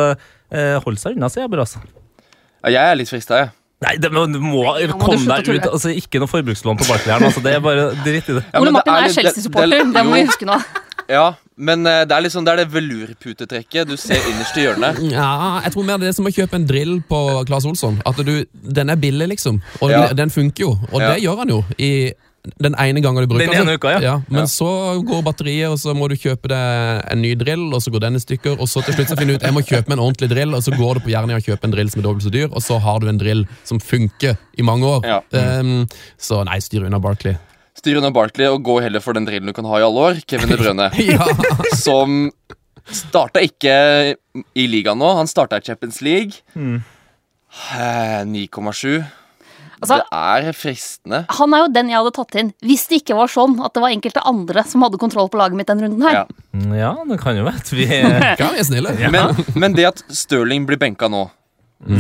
[0.51, 1.65] eh, hold seg unna, sier jeg bare.
[1.65, 1.81] altså.
[2.67, 3.53] Ja, jeg er litt frista, jeg.
[3.81, 4.67] Nei, det må, du må
[5.01, 5.71] komme deg ut.
[5.71, 7.23] Altså, ikke noe forbrukslån på Barkley her.
[7.31, 8.45] Altså, det er bare dritt i det.
[8.53, 10.59] Ja, Ole Martin er, litt- det- Chelsea-supporter, det- det må vi huske nå.
[11.11, 15.01] Ja, men eh, det er liksom det, er det velurputetrekket du ser innerst i hjørnet.
[15.17, 18.01] Ja, jeg tror mer det er som å kjøpe en drill på Claes Olsson.
[18.07, 19.61] At du, Den er billig, liksom.
[19.83, 20.07] Og Ja.
[20.15, 20.71] den- funker jo.
[20.93, 21.13] Og Ja.
[21.15, 22.13] det gjør han jo i
[22.63, 24.15] den ene gangen du bruker Den ene uka, ja.
[24.31, 24.47] Men Ja.
[24.49, 28.01] så går batteriet, og så må du kjøpe deg en ny drill, og så går
[28.01, 29.99] den i stykker, og så til slutt så finner du ut jeg må kjøpe meg
[29.99, 32.05] en ordentlig drill, og så går du på Jernia og kjøper en drill som er
[32.09, 35.05] dobbelt så dyr, og så har du en drill som funker i mange år.
[35.05, 35.21] Ja.
[35.61, 35.87] Um,
[36.19, 37.37] så nei, styr unna Barkley.
[37.81, 40.19] Styr unna Barkley og gå heller for den drillen du kan ha i alle år.
[40.29, 40.91] Kevin De Brønne.
[41.11, 41.25] Ja.
[41.81, 42.27] Som
[42.91, 43.73] starta ikke
[44.59, 45.09] i ligaen nå.
[45.17, 46.43] Han starta i Champions League.
[46.59, 46.81] Mm.
[47.77, 49.01] Eh, 9,7.
[49.81, 51.19] Altså, det er fristende.
[51.33, 53.81] han er jo den jeg hadde tatt inn hvis det ikke var sånn at det
[53.81, 56.19] var enkelte andre som hadde kontroll på laget mitt den runden her.
[56.19, 56.25] Ja.
[56.53, 58.93] Mm, Ja, det kan jo være vi ja, vi er snille.
[59.15, 61.23] Men, men det at Stirling blir benka nå,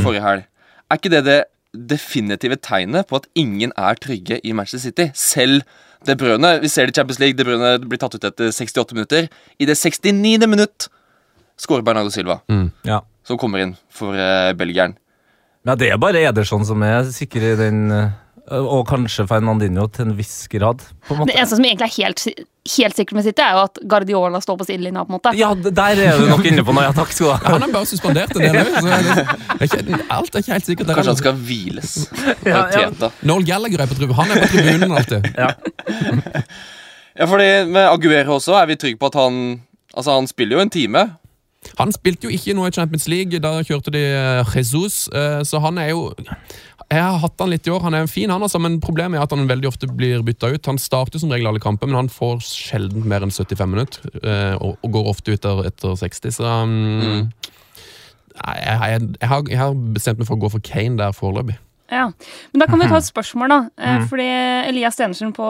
[0.04, 0.44] forrige helg,
[0.92, 1.38] er ikke det det
[1.76, 5.10] definitive tegnet på at ingen er trygge i Manchester City?
[5.14, 5.62] Selv
[6.06, 8.94] De Brønne, Vi ser det i Champions League, De Brønne blir tatt ut etter 68
[8.96, 9.28] minutter.
[9.60, 10.46] I det 69.
[10.48, 10.88] minutt
[11.60, 12.40] skårer Bernardo Silva,
[12.88, 13.02] Ja.
[13.22, 14.96] som kommer inn for uh, belgieren.
[15.66, 18.10] Ja, det er bare Ederson som er sikker i den eh,
[18.50, 20.82] Og kanskje Fernandinho til en viss grad.
[21.06, 21.30] På en måte.
[21.30, 22.24] Det eneste som egentlig er helt,
[22.76, 25.04] helt sikkert med City, er jo at Guardiola står på sidelinja.
[25.04, 25.32] på en måte.
[25.38, 26.88] Ja, der er du nok inne på noe.
[26.88, 27.54] Ja, takk skal du ha.
[27.54, 30.92] Han er bare suspendert en del òg, alt er ikke helt sikkert.
[30.94, 31.96] Kanskje han skal hviles.
[32.50, 33.10] Ja, ja.
[33.26, 34.18] Noel Gallagher er på tribunen.
[34.22, 35.30] Han er på tribunen alltid.
[37.20, 39.34] Ja, fordi med Aguero også er vi trygge på at han
[39.90, 41.00] Altså, han spiller jo en time.
[41.80, 43.40] Han spilte jo ikke noe i Champions League.
[43.42, 46.04] Da kjørte de eh, Jesus, eh, så han er jo
[46.90, 47.84] Jeg har hatt han litt i år.
[47.84, 50.48] Han er en fin, han, altså, men problemet er at han veldig ofte blir bytta
[50.50, 50.66] ut.
[50.66, 54.10] Han starter som regel alle kamper, men han får sjelden mer enn 75 minutter.
[54.24, 57.22] eh, Og, og går ofte ut der etter 60, så um, mm.
[58.42, 61.56] jeg, jeg, jeg, har, jeg har bestemt meg for å gå for Kane der foreløpig.
[61.90, 62.08] Ja.
[62.52, 63.60] Men da kan vi ta et spørsmål, da.
[63.78, 64.10] Eh, Mhm.
[64.10, 64.28] Fordi
[64.70, 65.46] Elias Stenersen på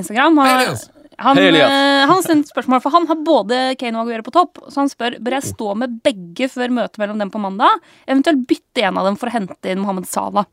[0.00, 0.88] Instagram Hei, har, Elias.
[1.18, 1.70] han, hey, Elias.
[1.76, 4.64] eh, han har sendt spørsmål, for han har både Kane og Aguero på topp.
[4.72, 7.80] Så han spør bør jeg stå med begge før møtet mellom dem på mandag.
[8.08, 10.48] Eventuelt bytte en av dem for å hente inn Mohammed Salah.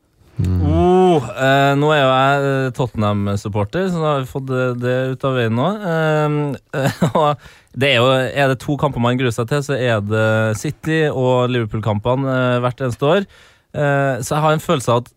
[1.12, 4.94] Oh, eh, nå er jo jeg eh, Tottenham-supporter, så da har vi fått det, det
[5.12, 5.66] ut av veien nå.
[5.92, 6.36] Eh,
[7.20, 10.28] og det er jo Er det to kamper man gruer seg til, så er det
[10.60, 13.26] City og Liverpool-kampene eh, hvert eneste år.
[13.72, 15.12] Eh, så jeg har en følelse av at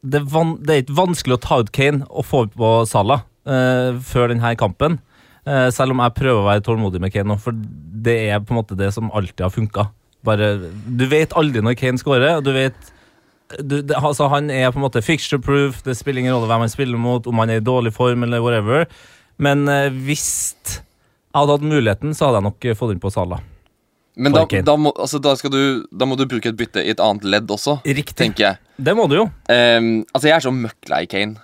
[0.00, 3.98] det, van det er ikke vanskelig å ta ut Kane og få på Salah eh,
[4.10, 4.98] før denne kampen.
[5.44, 8.54] Eh, selv om jeg prøver å være tålmodig med Kane nå, for det er på
[8.54, 9.90] en måte det som alltid har funka.
[10.20, 12.90] Du vet aldri når Kane scorer, og du vet
[13.58, 16.66] du, det, altså, han er på en måte fixture proof, det spiller ingen rolle hvem
[16.66, 18.86] han spiller mot, om han er i dårlig form eller whatever.
[19.42, 20.28] Men eh, hvis
[20.70, 23.42] jeg hadde hatt muligheten, så hadde jeg nok eh, fått inn på Salah.
[24.20, 26.90] Men da, da, må, altså, da, skal du, da må du bruke et bytte i
[26.92, 28.16] et annet ledd også, Riktig.
[28.18, 28.72] tenker jeg.
[28.76, 29.28] Det må du jo.
[29.48, 31.38] Um, altså, jeg er så møkklei Kane.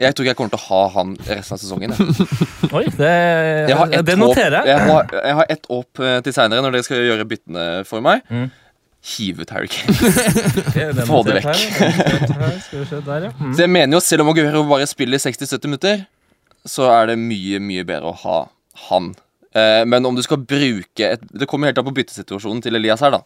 [0.00, 1.92] Jeg tror ikke jeg kommer til å ha han resten av sesongen.
[2.78, 3.12] Oi, det,
[4.08, 4.80] det noterer jeg.
[4.80, 8.24] jeg, har, ett håp eh, til seinere, når dere skal gjøre byttene for meg.
[8.32, 8.48] Mm.
[9.02, 9.94] Hiv ut Harry Kane.
[11.08, 11.48] Få det vekk.
[11.48, 13.30] her, der, ja.
[13.40, 13.52] Mm.
[13.56, 16.04] Så jeg mener jo, selv om Aguero bare spiller 60-70 minutter,
[16.68, 18.36] så er det mye, mye bedre å ha
[18.86, 19.08] han.
[19.58, 23.02] Eh, men om du skal bruke et, Det kommer helt an på byttesituasjonen til Elias
[23.02, 23.22] her, da.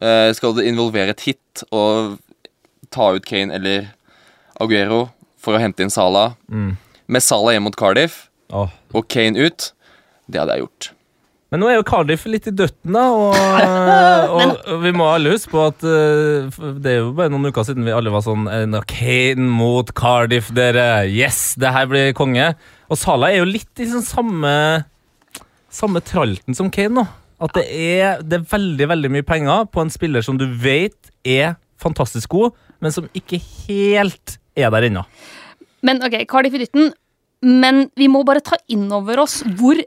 [0.00, 2.14] Eh, skal du involvere et hit og
[2.94, 3.90] ta ut Kane eller
[4.62, 5.08] Aguero
[5.42, 6.76] for å hente inn Salah, Mm.
[7.08, 8.70] med Salah hjem mot Cardiff oh.
[8.94, 9.72] og Kane ut,
[10.30, 10.92] det hadde jeg gjort.
[11.52, 13.02] Men nå er jo Cardiff litt i døtten, da.
[13.12, 13.34] Og,
[14.38, 16.48] og, og vi må alle huske på at eh,
[16.80, 20.48] det er jo bare noen uker siden vi alle var sånn eh, Kane mot Cardiff,
[20.56, 21.04] dere.
[21.12, 22.54] Yes, det her blir konge.
[22.88, 24.54] Og Salah er jo litt i sånn samme
[25.72, 27.04] Samme tralten som Kane nå.
[27.42, 31.12] At det er, det er veldig veldig mye penger på en spiller som du vet
[31.24, 35.04] er fantastisk god, men som ikke helt er der ennå.
[35.84, 36.92] Men ok, Cardiff i dytten.
[37.42, 39.80] Men vi må bare ta inn over oss hvor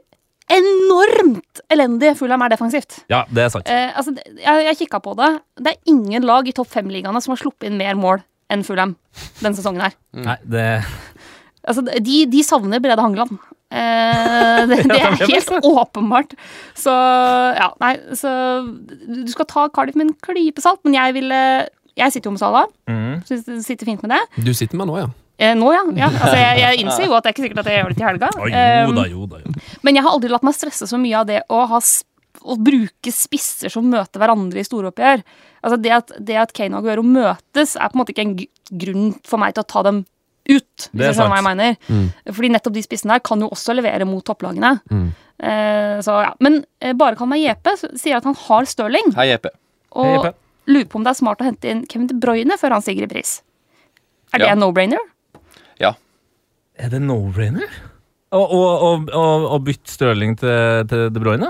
[0.52, 3.00] enormt elendig Fulham er defensivt.
[3.12, 3.68] Ja, det er sant.
[3.70, 5.32] Eh, altså, jeg jeg kikka på det.
[5.58, 8.94] Det er ingen lag i topp fem-ligaene som har sluppet inn mer mål enn Fulham
[9.40, 9.96] denne sesongen her.
[10.14, 10.66] Nei, det
[11.66, 13.32] Altså, de, de savner Brede Hangeland.
[13.74, 16.36] Eh, det, det er helt åpenbart.
[16.78, 16.92] Så
[17.58, 18.30] ja, nei, så
[19.26, 21.40] Du skal ta Cardiff med en klype salt, men jeg ville
[21.98, 22.70] Jeg sitter jo med Salah.
[22.86, 23.62] mm.
[23.66, 24.22] Sitter fint med det.
[24.46, 25.10] Du sitter med nå, ja.
[25.36, 25.82] Eh, nå, ja.
[26.00, 26.08] ja.
[26.08, 28.08] Altså, jeg, jeg innser jo at det er ikke sikkert at jeg gjør det til
[28.08, 28.30] helga.
[28.32, 29.40] Å, jo da, jo da.
[29.44, 29.54] Jo.
[29.84, 31.80] men jeg har aldri latt meg stresse så mye av det å, ha,
[32.46, 35.24] å bruke spisser som møter hverandre i storoppgjør.
[35.66, 38.36] Altså det at, det at Kane og Aguero møtes, er på en måte ikke en
[38.84, 40.04] grunn for meg til å ta dem
[40.46, 40.86] ut.
[40.92, 41.88] Det er Hvis jeg skjønner hva jeg sant.
[41.90, 42.34] Mm.
[42.38, 44.76] Fordi nettopp de spissene der kan jo også levere mot topplagene.
[44.92, 45.08] Mm.
[45.42, 46.30] Eh, så ja.
[46.40, 47.74] Men eh, bare kall meg Jepe.
[47.82, 49.10] sier at han har Stirling.
[49.18, 49.52] Hei, Jepe.
[49.98, 50.32] Og Hei, Jepe.
[50.70, 53.08] lurer på om det er smart å hente inn Kevin De Bruyne før han stiger
[53.08, 53.40] i pris.
[54.34, 55.02] Er det en no-brainer?
[56.76, 57.70] Er det no-brainer?
[58.34, 61.48] Å og, og, og, og bytte Stirling til, til De Bruyne?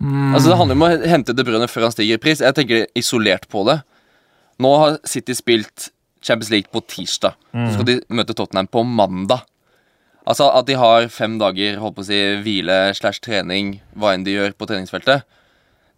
[0.00, 2.40] Altså Det handler om å hente De Bruyne før han stiger i pris.
[2.44, 3.80] Jeg tenker isolert på det.
[4.60, 5.90] Nå har City spilt
[6.24, 7.36] Champions League på tirsdag.
[7.52, 9.44] Så skal de møte Tottenham på mandag.
[10.28, 14.24] Altså At de har fem dager holdt på å si, hvile slash trening, hva enn
[14.26, 15.24] de gjør på treningsfeltet,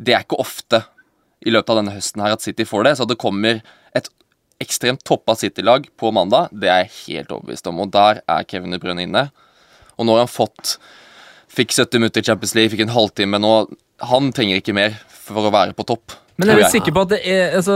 [0.02, 0.84] det er ikke ofte
[1.42, 2.94] i løpet av denne høsten her at City får det.
[2.98, 3.60] Så det kommer
[4.62, 7.80] ekstremt toppa City-lag på mandag, det er jeg helt overbevist om.
[7.84, 9.26] Og der er Kevin De Bruyne inne.
[9.98, 10.76] Og nå har han fått
[11.52, 13.50] Fikk 70 minutter i Champions League, fikk en halvtime nå.
[14.08, 16.14] Han trenger ikke mer for å være på topp.
[16.40, 17.74] Men jeg er er sikker på at det er altså,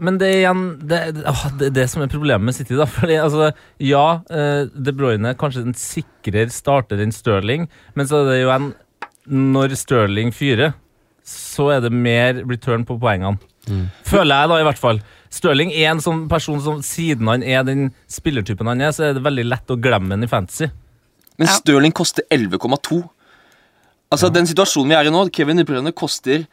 [0.00, 2.78] Men det er igjen det, det, det er som er problemet med City.
[2.78, 3.50] da Fordi altså,
[3.84, 8.54] Ja, eh, De Bruyne kanskje den sikrere starter enn Stirling, men så er det jo
[8.56, 8.72] en
[9.28, 10.72] Når Stirling fyrer,
[11.28, 13.36] så er det mer return på poengene.
[14.08, 14.98] Føler jeg, da, i hvert fall.
[15.30, 19.14] Stirling er en sånn person som siden han er den spillertypen han er, så er
[19.14, 20.70] det veldig lett å glemme han i fantasy.
[21.38, 21.54] Men Ja.
[21.56, 23.02] Stirling koster 11,2.
[24.10, 26.46] Altså Den situasjonen vi er i nå, Kevin De Bruyne koster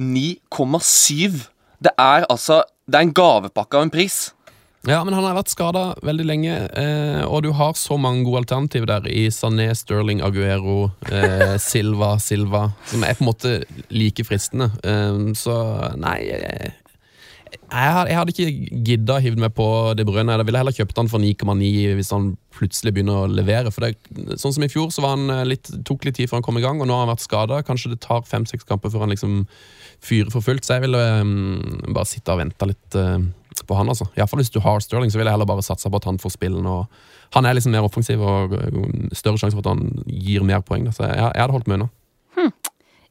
[0.00, 1.48] 9,7.
[1.82, 4.32] Det er altså Det er en gavepakke av en pris.
[4.88, 8.40] Ja, men han har vært skada veldig lenge, eh, og du har så mange gode
[8.42, 13.52] alternativer der i Sané, Sterling, Aguero, eh, Silva, Silva, som er på en måte
[13.94, 14.72] like fristende.
[14.82, 15.54] Eh, så
[16.02, 16.72] nei jeg,
[17.52, 20.32] jeg, had- jeg hadde ikke gidda å hive meg på De Bruyne.
[20.32, 23.72] Jeg ville heller kjøpt han for 9,9 hvis han plutselig begynner å levere.
[23.74, 23.96] For det,
[24.40, 26.58] sånn som I fjor så var han eh, litt, tok litt tid før han kom
[26.60, 27.62] i gang, og nå har han vært skada.
[27.66, 29.46] Kanskje det tar fem-seks kamper før han liksom
[30.02, 30.66] fyrer for fullt.
[30.66, 31.62] Så jeg ville um,
[31.94, 33.18] bare sitte og vente litt uh,
[33.68, 33.92] på han.
[33.92, 34.08] altså.
[34.18, 36.36] Iallfall hvis du har Sterling, så vil jeg heller bare satse på at han får
[36.36, 36.66] spillen.
[36.66, 36.86] og
[37.36, 38.78] Han er liksom mer offensiv og eh,
[39.16, 40.88] større sjanse for at han gir mer poeng.
[40.88, 40.96] Da.
[40.96, 41.92] Så jeg, jeg hadde holdt meg unna.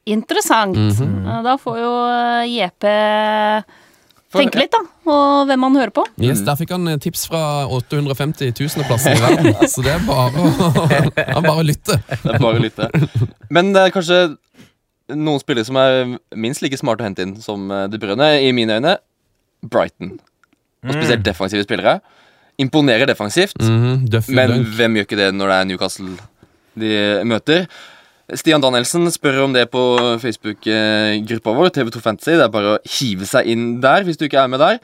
[0.05, 0.77] Interessant.
[0.77, 1.43] Mm -hmm.
[1.43, 1.91] Da får jo
[2.49, 2.83] JP
[4.39, 4.81] tenke litt, da.
[5.11, 6.05] Og hvem han hører på.
[6.21, 10.45] Yes, Der fikk han eh, tips fra 850 000-plassen i verden, så det er bare
[10.45, 10.73] å
[11.35, 11.99] han bare lytte.
[12.09, 12.89] Det er bare å lytte.
[13.53, 14.21] Men det er kanskje
[15.11, 18.51] noen spillere som er minst like smarte å hente inn som eh, De Brønne, i
[18.55, 18.97] mine øyne.
[19.61, 20.17] Brighton.
[20.87, 21.99] Og spesielt defensive spillere.
[22.61, 24.31] Imponerer defensivt, mm -hmm.
[24.35, 26.09] men hvem gjør ikke det når det er Newcastle
[26.75, 27.65] de møter?
[28.37, 29.81] Stian Danielsen spør om det på
[30.23, 32.35] Facebook-gruppa vår, TV2 Fantasy.
[32.37, 34.79] Det er bare å hive seg inn der hvis du ikke er med der.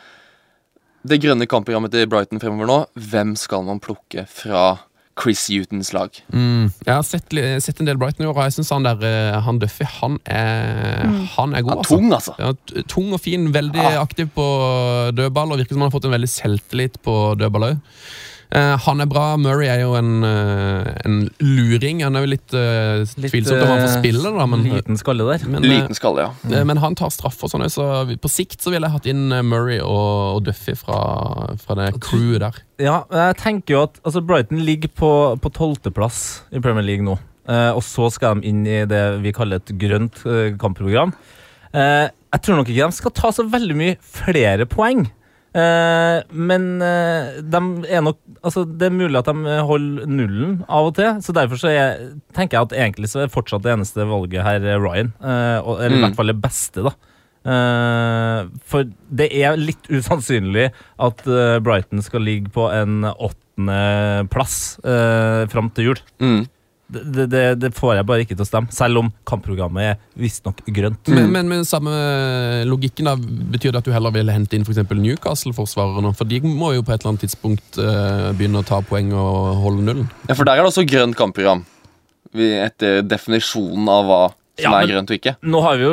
[1.07, 4.73] Det grønne kampprogrammet til Brighton fremover nå, hvem skal man plukke fra
[5.17, 6.12] Chris Hutons lag?
[6.33, 7.31] Mm, jeg har sett,
[7.63, 10.19] sett en del Brighton i år, og jeg syns han der eh, Han Duffy, han
[10.29, 11.07] er,
[11.38, 11.95] han er god, Ja, altså.
[11.95, 12.36] tung, altså.
[12.41, 14.01] Ja, tung og fin, veldig Ah.
[14.03, 14.45] aktiv på
[15.17, 17.79] dødball, og virker som han har fått en veldig selvtillit på dødball òg.
[18.55, 19.36] Han er bra.
[19.38, 22.03] Murray er jo en, eh, en luring.
[22.03, 24.99] Han er jo litt, uh, Litt, tvilsomt om han får eh, spille, da, men, Liten
[24.99, 25.45] skalle der.
[25.47, 26.31] men, eh, Liten skalle, ja.
[26.47, 26.67] Mm.
[26.71, 27.88] men han tar straff og sånn òg, så
[28.23, 30.99] på sikt så ville jeg hatt inn eh, Murray og, og Duffy fra,
[31.60, 32.62] fra det crewet der.
[32.79, 35.12] Ja, jeg tenker jo at altså Brighton ligger på,
[35.43, 35.97] tolvteplass 12.
[35.97, 36.21] plass
[36.55, 37.17] i Premier League nå.
[37.47, 41.13] Eh, og så skal de inn i det vi kaller et grønt eh, kampprogram.
[41.73, 45.07] Eh, jeg tror nok ikke de skal ta så veldig mye flere poeng.
[45.58, 50.91] Eh, men eh, de er nok altså Det er mulig at de holder nullen av
[50.91, 51.17] og til.
[51.26, 52.04] Så Derfor så er,
[52.38, 55.10] tenker jeg at egentlig så er fortsatt det eneste valget her eh, Ryan.
[55.17, 56.06] Eh, og, eller i Mm.
[56.08, 56.93] hvert fall det beste, da.
[57.48, 58.86] Eh, for
[59.17, 60.67] det er litt usannsynlig
[61.00, 66.02] at eh, Brighton skal ligge på en åttendeplass uh, fram til jul.
[66.22, 66.41] Mm.
[66.88, 70.62] Det, det, det, får jeg bare ikke til å stemme, selv om kampprogrammet er visstnok
[70.71, 71.12] grønt.
[71.12, 71.91] Men, men med samme
[72.67, 76.13] logikken da, betyr det at du heller vil hente inn eksempel Newcastle-forsvarerne?
[76.15, 79.58] For de må jo på et eller annet tidspunkt uh, begynne å ta poeng og
[79.65, 80.08] holde nullen.
[80.30, 81.65] Ja, For der er det også grønt kampprogram.
[82.38, 84.21] Etter definisjonen av hva
[84.58, 85.36] som Ja, er grønt og ikke.
[85.43, 85.91] Nå har vi jo,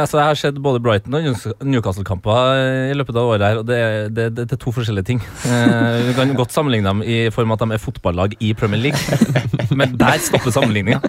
[0.00, 3.78] altså Det har skjedd både Brighton og Newcastle-kamper i løpet av året, her, og det,
[4.16, 5.20] det, det, det er to forskjellige ting.
[5.44, 8.80] Eh, vi kan godt sammenligne dem i form av at de er fotballag i Premier
[8.80, 8.98] League.
[9.78, 11.00] Men der stopper sammenligninga.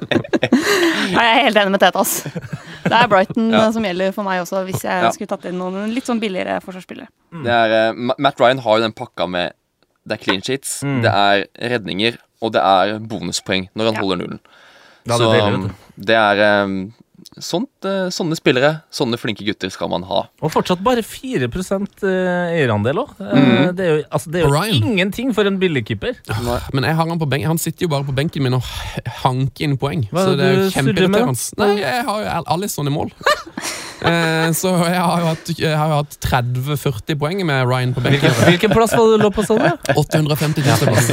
[0.49, 2.19] Jeg er helt enig med Tete, ass.
[2.83, 3.63] Det er Brighton Ja.
[3.71, 5.11] som gjelder for meg også, hvis jeg Ja.
[5.15, 7.07] skulle tatt inn noen litt sånn billigere forsvarsspillere.
[7.43, 9.53] Det er, eh, Matt Ryan har jo den pakka med
[10.07, 11.01] Det er clean sheets, Mm.
[11.03, 13.99] det er redninger, og det er bonuspoeng når han Ja.
[13.99, 14.39] holder nullen.
[15.05, 16.93] Ja, det Så er deilig, vet um, det er um,
[17.43, 20.25] sånt, eh, sånne spillere, sånne flinke gutter, skal man ha.
[20.43, 23.15] Og fortsatt bare 4 eh, eierandel òg.
[23.19, 23.75] Mm.
[23.77, 26.19] Det er jo, altså, det er jo ingenting for en billigkeeper.
[26.73, 27.49] Men jeg har han på benken.
[27.53, 28.63] Han sitter jo bare på benken min og
[29.23, 30.05] hanker inn poeng.
[30.11, 31.49] Hva så det er jo kjempeirriterende.
[31.63, 33.13] Nei, jeg har jo alle sånne mål.
[34.09, 35.53] eh, så jeg har jo hatt,
[35.95, 38.29] hatt 30-40 poeng med Ryan på benken.
[38.29, 39.63] Hvilken, hvilken plass var det du lå på, sånn?
[39.63, 39.93] du?
[39.95, 41.07] 850 000 plass.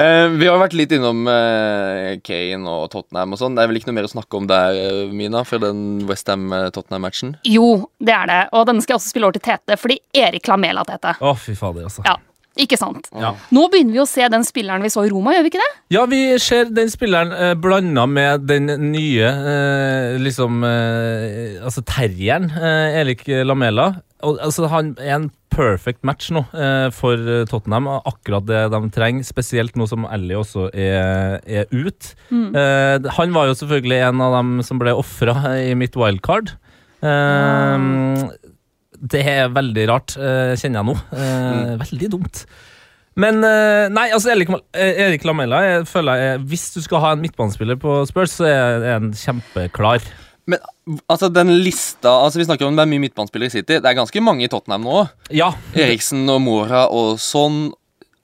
[0.00, 3.56] Eh, vi har vært litt innom eh, Kane og Tottenham og sånn.
[3.56, 7.36] Det er vel ikke noe mer å snakke om der, eh, Mina, fra den Westham-Tottenham-matchen?
[7.44, 8.40] Jo, det er det.
[8.52, 11.16] Og denne skal jeg også spille over til Tete, fordi Erik Lamela, Tete.
[11.20, 12.04] Å, fy fader, altså.
[12.06, 12.16] Ja,
[12.58, 13.06] ikke sant?
[13.14, 13.34] Ja.
[13.54, 15.70] Nå begynner vi å se den spilleren vi så i Roma, gjør vi ikke det?
[15.94, 22.50] Ja, vi ser den spilleren eh, blanda med den nye eh, liksom eh, Altså terrieren,
[22.50, 23.92] eh, Elik Lamela.
[24.26, 27.16] Og, altså, han er en perfect match nå eh, for
[27.50, 27.88] Tottenham.
[28.02, 32.12] Akkurat det de trenger, spesielt nå som Ellie også er, er ut.
[32.34, 36.52] Eh, han var jo selvfølgelig en av dem som ble ofra i mitt wildcard.
[37.00, 37.86] Eh,
[39.00, 40.96] det er veldig rart, eh, kjenner jeg nå.
[41.16, 42.42] Eh, Veldig dumt.
[43.20, 47.20] Men eh, nei, altså Erik, Erik Lamella jeg føler jeg, Hvis du skal ha en
[47.24, 50.04] midtbanespiller på Spurs, så er er han kjempeklar.
[50.50, 50.62] Men
[51.10, 53.80] altså, den lista altså Vi snakker om det er mye midtbanespillere i City.
[53.82, 55.02] Det er ganske mange i Tottenham nå.
[55.34, 57.72] Ja, Eriksen og Mora og sånn.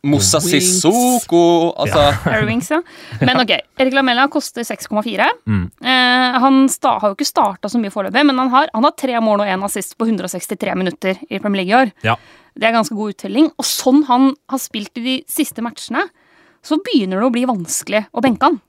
[0.07, 1.43] Moussa Sissoko
[1.83, 2.81] Altså Harry Winks, ja.
[3.21, 5.29] Men ok, Erik Lamella koster 6,4.
[5.49, 5.65] Mm.
[5.83, 8.97] Eh, han sta, har jo ikke starta så mye foreløpig, men han har, han har
[8.99, 11.95] tre mål og én assist på 163 minutter i Premier League i år.
[12.07, 12.17] Ja.
[12.57, 13.51] Det er ganske god uttelling.
[13.59, 16.07] Og sånn han har spilt i de siste matchene,
[16.67, 18.63] så begynner det å bli vanskelig å benke han.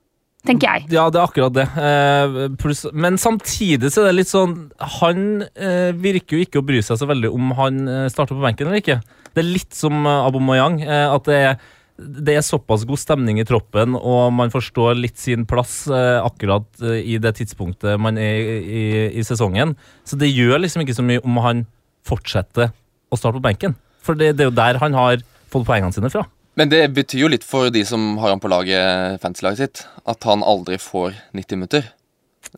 [0.47, 0.87] Tenker jeg.
[0.95, 1.65] ja det er akkurat det.
[1.81, 4.53] Eh, men samtidig så er det litt sånn
[5.01, 8.45] Han eh, virker jo ikke å bry seg så veldig om han eh, starter på
[8.45, 8.99] benken eller ikke.
[9.37, 10.81] Det er litt som uh, Aubameyang.
[10.81, 11.59] eh, at det er
[11.97, 16.67] det er såpass god stemning i troppen, og man forstår litt sin plass eh, akkurat
[16.85, 18.83] eh, i det tidspunktet man er i, i,
[19.17, 19.73] i sesongen.
[20.05, 21.63] Så det gjør liksom ikke så mye om han
[22.05, 22.69] fortsetter
[23.09, 23.73] å starte på benken.
[24.05, 26.27] For det, det er jo der han har fått poengene sine fra.
[26.57, 30.29] Men det betyr jo litt for de som har han på laget, fantasy-laget sitt, at
[30.29, 31.89] han aldri får 90 minutter.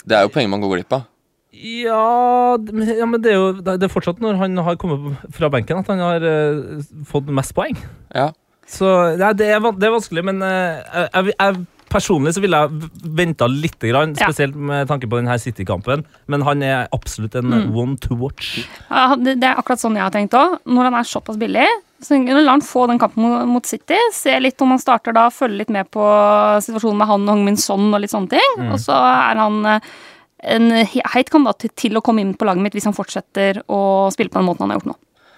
[0.04, 1.08] Det er jo poenget man går glipp av.
[1.52, 5.50] Ja, men- ja, men det er jo det er fortsatt når han har kommet fra
[5.50, 7.76] benken at han har uh, fått mest poeng.
[8.14, 8.30] Ja.
[8.70, 8.86] Så
[9.18, 10.78] ja, det, er, det er vanskelig, men uh,
[11.10, 14.28] jeg, jeg, personlig så ville jeg venta litt, grann, Ja.
[14.30, 16.04] spesielt med tanke på denne City-kampen.
[16.30, 17.74] Men han er absolutt en Mm.
[17.76, 18.60] one to watch.
[18.92, 20.60] Ja, det, det er akkurat sånn jeg har tenkt òg.
[20.70, 21.66] Når han er såpass billig,
[22.00, 23.98] så la han få den kampen mot, mot City.
[24.14, 26.06] Se litt om han starter da, følge litt med på
[26.62, 28.70] situasjonen med han og Hong Min Son og litt sånne ting.
[28.70, 29.80] Og så er han eh,
[30.44, 34.32] en heit kandidat til, å komme inn på laget mitt hvis han fortsetter å spille
[34.32, 34.98] på den måten han har gjort nå.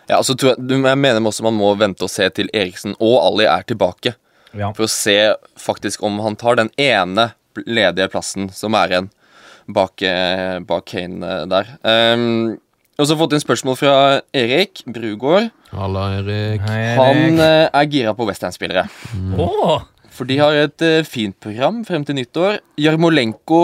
[0.10, 3.48] Ja, altså, jeg, jeg mener også man må vente og se til Eriksen og Ali
[3.50, 4.16] er tilbake.
[4.52, 4.74] Ja.
[4.76, 5.18] For å se
[5.60, 7.32] faktisk om han tar den ene
[7.64, 9.12] ledige plassen som er igjen
[9.72, 11.72] bak, eh, bak Kane eh, der.
[11.84, 12.58] Um,
[12.98, 13.94] og så har jeg fått inn spørsmål fra
[14.36, 15.50] Erik Brugård.
[15.72, 16.68] Halla, Erik.
[16.68, 18.86] Han eh, er gira på Westham-spillere.
[19.40, 19.88] Åh,
[20.22, 22.60] For de har et uh, fint program frem til nyttår.
[22.78, 23.62] Jarmolenko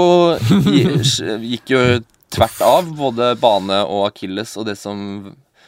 [1.52, 1.82] gikk jo
[2.34, 4.98] tvert av både bane og akilles og det som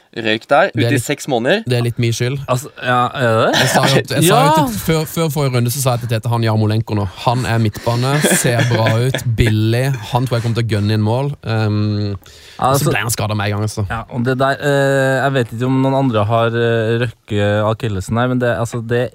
[0.10, 1.62] røyk der, er ute i seks måneder.
[1.70, 2.40] Det er litt min skyld.
[2.50, 3.52] altså, ja, er det?
[3.60, 6.12] Jeg sa jo, jeg sa jo til, før, før forrige runde så sa jeg til
[6.16, 7.06] Tete han Jarmolenko nå.
[7.28, 9.86] Han er midtbane, ser bra ut, billig.
[10.16, 11.30] Han tror jeg kommer til å gunne inn mål.
[11.46, 12.18] Um,
[12.58, 13.70] Altså- så ble han skada med en gang.
[13.70, 13.86] altså.
[13.94, 18.18] Ja, og det der uh, Jeg vet ikke om noen andre har uh, røkket akillesen
[18.18, 19.12] her, men det, altså, det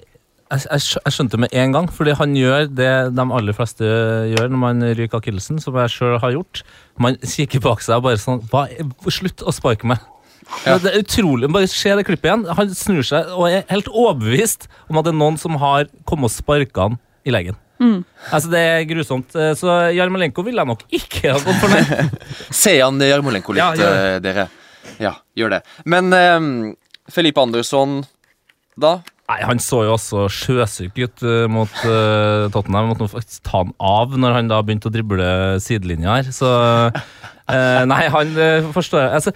[0.55, 3.85] jeg, jeg jeg skjønte med en gang, fordi han gjør det de aller fleste
[4.31, 6.63] gjør når man ryker akillesen, som jeg sjøl har gjort.
[7.01, 8.65] Man kikker bak seg og bare sånn hva,
[9.11, 10.01] Slutt å sparke meg.
[10.65, 10.77] Ja.
[10.77, 11.49] Det er utrolig.
[11.53, 12.43] Bare se det klippet igjen.
[12.57, 16.29] Han snur seg og er helt overbevist om at det er noen som har kommet
[16.29, 17.57] og sparka han i leggen.
[18.31, 19.33] Altså Det er grusomt.
[19.59, 21.73] Så Jarmolenko ville jeg nok ikke ha gått for.
[21.73, 22.13] meg.
[22.63, 24.47] Se an Jarmolenko litt, Ja, eh, dere.
[25.01, 25.61] Ja, gjør det.
[25.89, 26.47] Men um,
[27.11, 27.99] Felipe Andersson,
[28.79, 28.99] da?
[29.25, 32.91] Nei, Han så jo også sjøsyk ut eh, mot uh, Tottenham.
[32.91, 35.29] Måtte faktisk ta han av når han da begynte å drible
[35.63, 36.29] sidelinja her.
[36.35, 39.09] Så uh, Nei, han uh, forstår jeg.
[39.17, 39.33] Altså,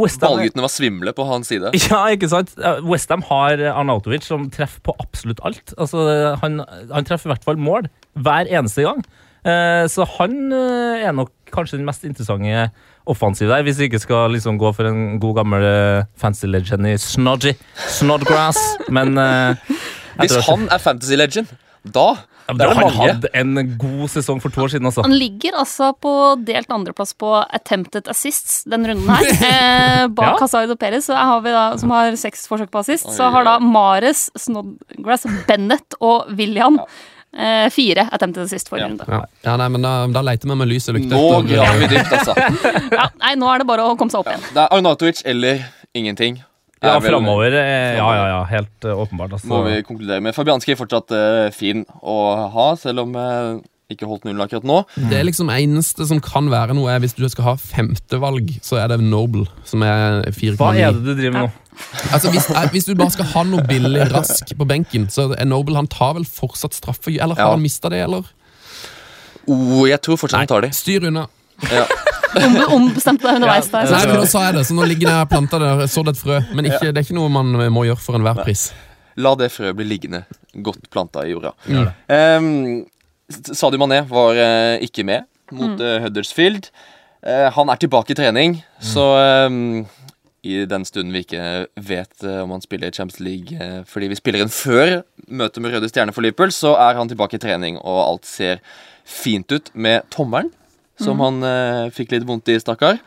[0.00, 1.74] Westham Ballguttene var svimle på hans side.
[1.90, 2.56] Ja, ikke sant?
[2.88, 5.76] Westham har Arnautovic som treffer på absolutt alt.
[5.76, 6.08] Altså,
[6.40, 9.04] han, han treffer i hvert fall mål hver eneste gang.
[9.46, 12.64] Så han er nok kanskje den mest interessante
[13.06, 16.86] offensive der, hvis vi ikke skal liksom gå for en god gammel eh, fancy legend
[16.90, 17.52] i Snodgy.
[17.98, 18.58] Snodgrass.
[18.92, 19.54] Men uh,
[20.20, 21.52] Hvis han er fantasy legend,
[21.86, 22.14] da
[22.46, 22.98] Ja, det er det han mange.
[23.10, 25.02] hadde en god sesong for to år siden, altså.
[25.02, 26.12] Han ligger altså på
[26.46, 29.26] delt andreplass på attempted assists den runden her.
[29.50, 30.38] Eh, bak Ja.
[30.44, 33.10] Hazard og Perez, har vi da, som har seks forsøk på assist.
[33.16, 33.56] Så har da.
[33.58, 36.78] Mares, Snodgrass, Bennett og William
[37.36, 38.88] Eh, fire attempted assist forrige Ja.
[38.88, 39.04] runde.
[39.12, 41.12] Ja, ja nei, men Da, da leter vi med lys og lykte.
[41.12, 42.34] Nå graver vi dypt, altså.
[42.98, 44.44] Ja, nei, nå er det bare å komme seg opp igjen.
[44.54, 45.60] Det er Arnatovic eller
[45.94, 46.38] ingenting.
[46.82, 47.52] Ja, er vel- framover.
[47.60, 48.40] eh, Ja, ja, ja.
[48.50, 49.32] Helt uh, åpenbart.
[49.36, 49.48] Altså.
[49.52, 50.34] Må vi konkludere med.
[50.36, 52.16] Fabianski er fortsatt uh, fin å
[52.52, 53.60] ha, selv om eh,
[53.92, 54.80] ikke holdt nullen akkurat nå.
[54.96, 58.80] Det er liksom eneste som kan være noe, er hvis du skal ha femtevalg, så
[58.82, 60.56] er det Noble, som er 4,9.
[60.58, 61.52] Hva er det du driver med nå?
[62.10, 65.46] Altså, hvis, eh, hvis du bare skal ha noe billig rask på benken, så er
[65.46, 67.54] Noble han tar vel fortsatt straffe, eller har Ja.
[67.54, 68.24] han mista det, eller?
[69.46, 70.72] Oh, jeg tror fortsatt han tar det.
[70.74, 71.28] Styr unna.
[71.70, 71.86] Ja.
[72.74, 73.86] ombestemte deg underveis der.
[73.92, 76.40] Nei, men nå sa jeg det, så nå ligger det planta der, sådd et frø.
[76.56, 78.72] Men ikke, det er ikke noe man må gjøre for enhver pris.
[79.16, 80.24] La det frøet bli liggende
[80.64, 81.54] godt planta i jorda.
[81.68, 81.86] Mm.
[82.10, 82.84] Um,
[83.28, 86.70] Sadio Mané var eh, ikke med mot eh, Huddersfield.
[87.26, 89.04] Eh, han er tilbake i trening, så
[89.48, 89.86] um,
[90.46, 94.10] i den stunden vi ikke vet eh, om han spiller i Champions League eh, fordi
[94.12, 97.42] vi spiller en før møtet med Røde Stjerne for Liverpool, så er han tilbake i
[97.42, 98.62] trening, og alt ser
[99.06, 100.52] fint ut med tommelen,
[101.02, 103.00] som han eh, fikk litt vondt i, stakkar.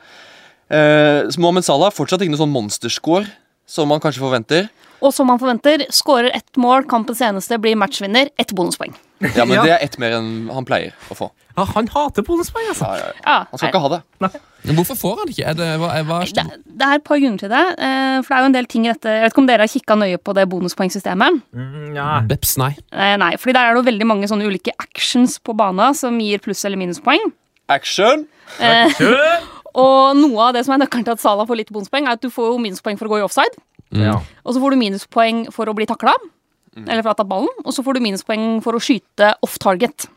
[0.69, 3.25] Eh, Mohammed Salah fortsatt ikke noe sånn monsterscore
[3.69, 4.67] som man kanskje forventer.
[4.99, 8.97] Og som man forventer, skårer ett mål, kampens eneste, blir matchvinner, ett bonuspoeng.
[9.19, 9.63] Ja, men Ja.
[9.65, 11.27] det er ett mer enn han pleier å få.
[11.57, 12.85] Ja, han hater bonuspoeng, altså.
[12.87, 13.13] Ja, ja, ja.
[13.25, 14.01] Ja, Han skal ikke ha det.
[14.63, 15.45] Men hvorfor får han ikke?
[15.49, 16.45] Er det, hva, er, hva, det,
[16.79, 17.63] det er et par grunner til det.
[17.83, 19.65] eh, For det er jo en del ting i dette Jeg vet ikke om dere
[19.67, 21.41] har kikka nøye på det bonuspoengsystemet?
[21.55, 22.07] Mm, ja.
[22.27, 22.71] Beps, nei.
[22.91, 26.17] Eh, Nei, fordi der er det jo veldig mange sånne ulike actions på bana som
[26.19, 27.31] gir pluss- eller minuspoeng.
[27.69, 28.27] Action!
[28.59, 29.43] Kjør!
[29.79, 32.21] Og noe av det som er nøkkelen til at Salah får litt bonuspoeng, er at
[32.23, 33.59] du får jo minuspoeng for å gå i offside.
[33.91, 34.15] Ja.
[34.45, 36.15] Og så får du minuspoeng for å bli takla.
[36.87, 37.49] Eller for å ha tatt ballen.
[37.65, 40.07] Og så får du minuspoeng for å skyte off target.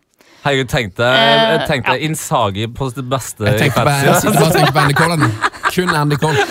[0.43, 4.33] Herregud, jeg tenkte Eh, tenk Insagi på sitt beste Jeg tenkte tenker på, jeg fantasy.
[4.35, 5.23] bare og tenker på Andy Collen.
[5.71, 6.47] Kun Andy Cole.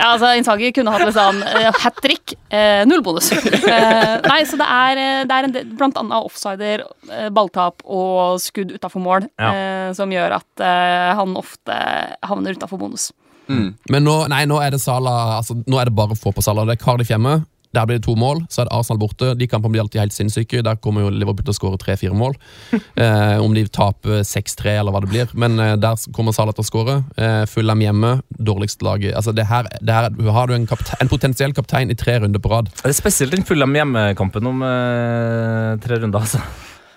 [0.00, 3.30] Ja, altså Innsagi kunne hatt liksom uh, hat trick, eh, null bonus.
[3.70, 7.82] Eh, nei, så det er, eh, det er en del, blant annet offsider, eh, balltap
[7.84, 9.50] og skudd utafor mål Ja.
[9.52, 11.76] eh, som gjør at eh, han ofte
[12.24, 13.10] havner utafor bonus.
[13.48, 13.74] Mm.
[13.92, 16.42] Men nå, nei, nå er det Sala, altså, nå er det bare å få på
[16.44, 16.64] Sala.
[16.68, 17.42] Det er Cardiff hjemme.
[17.74, 18.42] Der blir det to mål.
[18.50, 19.32] Så er det Arsenal borte.
[19.38, 20.62] De kampene blir alltid helt sinnssyke.
[20.66, 22.36] Der kommer jo Liverpool til å skåre tre-fire mål.
[23.00, 25.30] Eh, om de taper 6-3 eller hva det blir.
[25.38, 26.96] Men eh, der kommer Salah til å skåre.
[27.16, 28.10] Eh, Fulham hjemme.
[28.36, 29.14] dårligste laget.
[29.16, 32.50] Altså, det her, det her, har du en, en potensiell kaptein i tre runder på
[32.52, 32.68] rad.
[32.82, 36.42] Det er spesielt den fulle hjemmekampen om eh, tre runder, altså.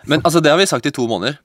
[0.09, 1.39] Men altså, det har vi sagt i to måneder.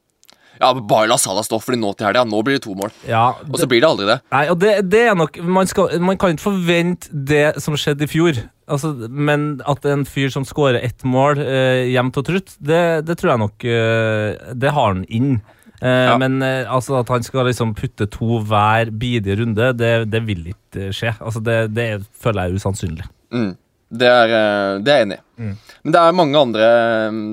[0.61, 2.91] Ja, Bare la Salah stå, fordi nå til helga nå blir det to mål.
[3.09, 4.19] Ja, Og så blir det aldri det.
[4.35, 8.07] Nei, og det, det er nok man, skal, man kan ikke forvente det som skjedde
[8.09, 8.41] i fjor.
[8.69, 13.17] Altså, men at en fyr som skårer ett mål eh, jevnt og trutt, det, det
[13.17, 15.39] tror jeg nok eh, Det har han inn.
[15.81, 16.17] Eh, Ja.
[16.19, 20.49] Men eh, altså, at han skal liksom putte to hver bidige runde, det, det vil
[20.51, 21.15] ikke skje.
[21.23, 21.87] Altså, det, det
[22.19, 23.07] føler jeg er usannsynlig.
[23.33, 23.53] Mm.
[23.89, 25.25] Det, er, eh, det er jeg enig i.
[25.41, 25.55] Mm.
[25.87, 26.67] Men det er mange andre
[27.15, 27.31] mm,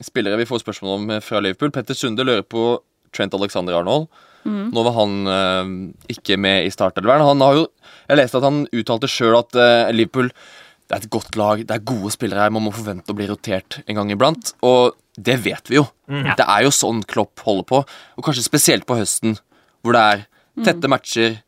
[0.00, 1.72] spillere vi får spørsmål om eh, fra Liverpool.
[1.74, 2.80] Petter Sunde lurer på
[3.12, 4.08] Trent Alexander Arnold.
[4.42, 5.68] Nå var han uh,
[6.10, 7.22] ikke med i startelveren.
[7.22, 7.66] Han har jo,
[8.08, 11.76] jeg leste at han uttalte sjøl at uh, Liverpool det er et godt lag, det
[11.76, 14.50] er gode spillere her, man må forvente å bli rotert en gang iblant.
[14.66, 15.86] Og det vet vi jo.
[16.10, 17.78] Det er jo sånn Klopp holder på.
[18.18, 19.38] Og kanskje spesielt på høsten,
[19.80, 20.24] hvor det er
[20.66, 21.38] tette matcher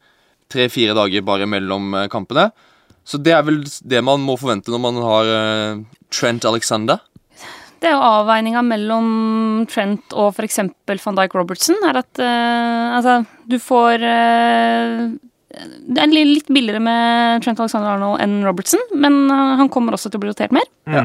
[0.54, 2.46] tre-fire dager bare mellom kampene.
[3.04, 5.82] Så det er vel det man må forvente når man har uh,
[6.14, 7.02] Trent Alexander.
[7.84, 9.08] Det er jo avveininga mellom
[9.68, 10.62] Trent og f.eks.
[10.88, 11.76] van Dijk Robertson.
[11.84, 15.02] Er at uh, altså, du får uh,
[15.52, 20.10] Det er litt billigere med Trent Alexander Arnold enn Robertson, men eh, han kommer også
[20.10, 20.64] til å bli rotert mer.
[20.88, 20.96] Mm.
[20.96, 21.04] Ja,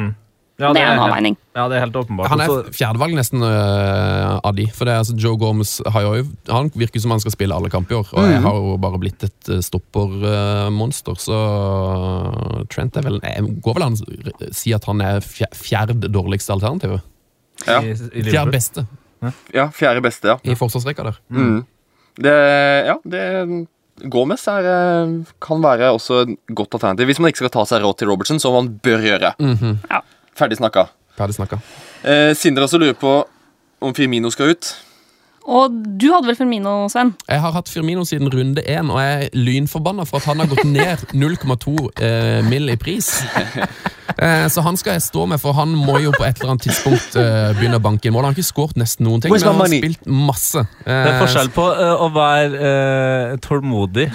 [0.59, 1.35] det er en avveining.
[1.55, 2.29] Ja, det er helt åpenbart.
[2.33, 4.65] Han er fjerdevalg nesten uh, av de.
[4.75, 7.71] For det er altså Joe Gomes har jo, Han virker som han skal spille alle
[7.71, 11.23] kamper i år, og jeg har jo bare blitt et stoppermonster, stoppermonster.
[11.23, 16.11] så Trent er vel Jeg går vel an å si at han er Fjerd fjerde
[16.11, 17.01] dårligste alternativet.
[17.67, 17.81] Ja.
[17.81, 18.85] Fjerde beste
[19.53, 20.37] Ja, fjerde beste, ja.
[20.43, 21.19] i forsvarsrekka der.
[21.29, 21.59] Mm.
[22.19, 22.35] Det,
[22.87, 23.23] ja, det
[24.11, 27.09] Gomez er, eh, kan være også et godt alternativ.
[27.09, 29.33] Hvis man ikke skal ta seg råd til Robertson, som man bør gjøre.
[29.39, 29.73] Mhm.
[30.39, 30.87] Ferdig snakka.
[31.19, 31.59] Ferdig snakka.
[32.07, 33.17] Eh, Sindre også lurer på
[33.83, 34.69] om Firmino skal ut.
[35.49, 37.13] Og du hadde vel Firmino, Sven?
[37.25, 40.49] Jeg har hatt Firmino siden runde én, og jeg er lynforbanna for at han har
[40.51, 41.73] gått ned 0,2
[42.05, 42.69] eh, mill.
[42.69, 43.07] i pris.
[44.19, 46.67] Eh, så han skal jeg stå med, for han må jo på et eller annet
[46.67, 48.27] tidspunkt eh, begynne å banke inn mål.
[48.27, 50.65] Han har ikke skåret nesten noen ting, men han har spilt masse.
[50.83, 54.09] Det er Eh, forskjell på å være eh, tålmodig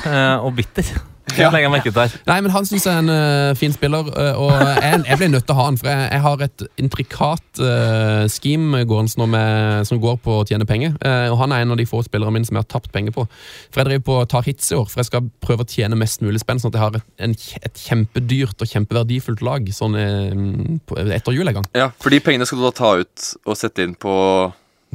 [0.45, 0.93] og bitter.
[1.55, 2.16] Legger jeg merke til.
[2.28, 5.30] Nei, men Han syns jeg er en uh, fin spiller, uh, og jeg, jeg ble
[5.32, 5.78] nødt til å ha han.
[5.80, 10.66] For jeg, jeg har et intrikat uh, scheme gående med, som går på å tjene
[10.68, 10.95] penger.
[11.05, 13.14] Eh, og han er en av de få spillerne mine som jeg har tapt penger
[13.14, 13.26] på.
[13.72, 15.99] For jeg driver på å ta hits i år, for jeg skal prøve å tjene
[15.99, 17.37] mest mulig spenn, sånn at jeg har et, en,
[17.68, 21.70] et kjempedyrt og kjempeverdifullt lag sånn etter jul en gang.
[21.76, 24.14] Ja, For de pengene skal du da ta ut og sette inn på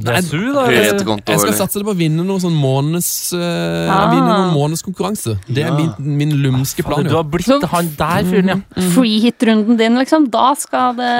[0.04, 0.64] Det er su, da.
[0.70, 4.10] Jeg skal satse det på å vinne noen sånn måneds uh, Ah.
[4.12, 5.36] Vinne noen månedskonkurranse.
[5.50, 7.00] Det er min, min lumske plan.
[7.00, 8.86] Fader, Du har blitt han der fyren, ja.
[8.94, 10.28] Free hit-runden din, liksom.
[10.32, 11.10] Da skal det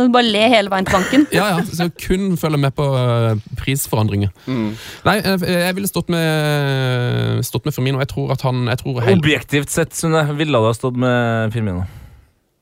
[0.00, 1.26] du bare le hele veien til banken.
[1.34, 4.32] Ja, ja, så jeg kun følge med på uh, prisforandringer.
[4.46, 4.70] Mm.
[5.08, 8.00] Nei, jeg, jeg ville stått med Stått med Firmino.
[8.02, 9.20] Jeg tror at han jeg, tror helt...
[9.20, 11.84] Objektivt sett, Sunne, ville du ha stått med Firmino?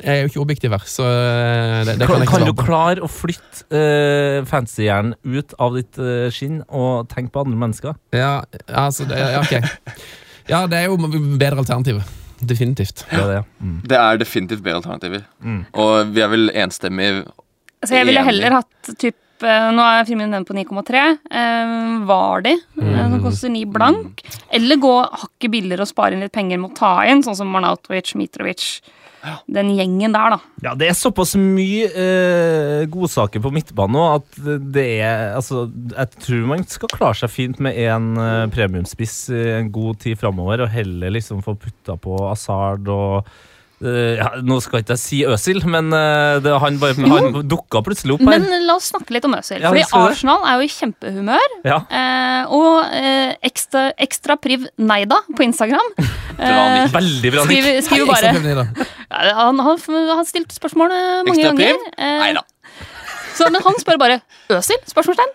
[0.03, 2.49] Jeg er jo ikke objektiv her, så eh, det, det kan Kan, jeg ikke kan
[2.49, 7.61] du klare å flytte uh, fancyhjernen ut av ditt uh, skinn og tenke på andre
[7.63, 7.97] mennesker?
[8.17, 10.03] Ja, altså, det, ja, ok.
[10.51, 10.99] Ja, det er jo
[11.39, 12.19] bedre alternativet.
[12.43, 13.05] Definitivt.
[13.11, 13.43] Det er det, ja.
[13.63, 13.81] Mm.
[13.87, 15.27] Det er definitivt bedre alternativer.
[15.41, 15.61] Mm.
[15.79, 17.27] Og vi er vel enstemmige
[17.85, 21.05] Så jeg ville heller hatt typ eh, Nå er filmen den på 9,3.
[21.31, 21.77] Eh,
[22.09, 22.97] Vardi, mm.
[22.99, 24.25] som koster 9 blank.
[24.51, 27.55] Eller gå hakket billigere og spare inn litt penger med å ta inn, sånn som
[27.55, 28.67] Marnautovic, Mitrovic.
[29.47, 30.39] Den gjengen der, da.
[30.65, 34.41] Ja, det er såpass mye eh, godsaker på midtbanen nå at
[34.75, 39.71] det er Altså, jeg tror man skal klare seg fint med en eh, premiumspiss en
[39.75, 43.29] god tid framover, og heller liksom få putta på Asard og
[43.83, 48.15] ja, Nå skal ikke jeg si Øsil, men eh, det, han, bare, han dukka plutselig
[48.17, 48.39] opp her.
[48.43, 49.59] Men la oss snakke litt om Øsil.
[49.63, 49.83] Ja, fordi.
[49.99, 51.57] Arsenal er jo i kjempehumør.
[51.67, 51.81] Ja.
[51.91, 57.61] Eh, og eh, ekstra, ekstra priv Neida på Instagram Bra, eh, Veldig bra, Nick.
[57.63, 61.77] skriver, skriver bare ja, han, han, han har stilt spørsmål eh, mange Ekstra ganger.
[61.77, 61.93] priv?
[61.99, 62.45] Eh, Nei da.
[63.37, 64.21] så, men han spør bare
[64.57, 64.81] Øsil?
[64.91, 65.35] Spørsmålstegn.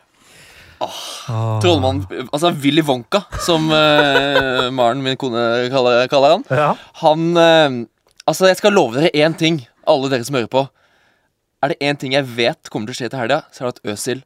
[0.78, 5.42] Trollmann Altså Willy Wonka, som Maren, min kone,
[5.74, 6.44] kaller, kaller han.
[6.54, 6.68] Ja.
[7.02, 7.78] Han eh,
[8.28, 10.66] Altså, jeg skal love dere én ting, alle dere som hører på.
[11.64, 13.78] Er det én ting jeg vet kommer til å skje til helga, så er det
[13.78, 14.20] at Øsil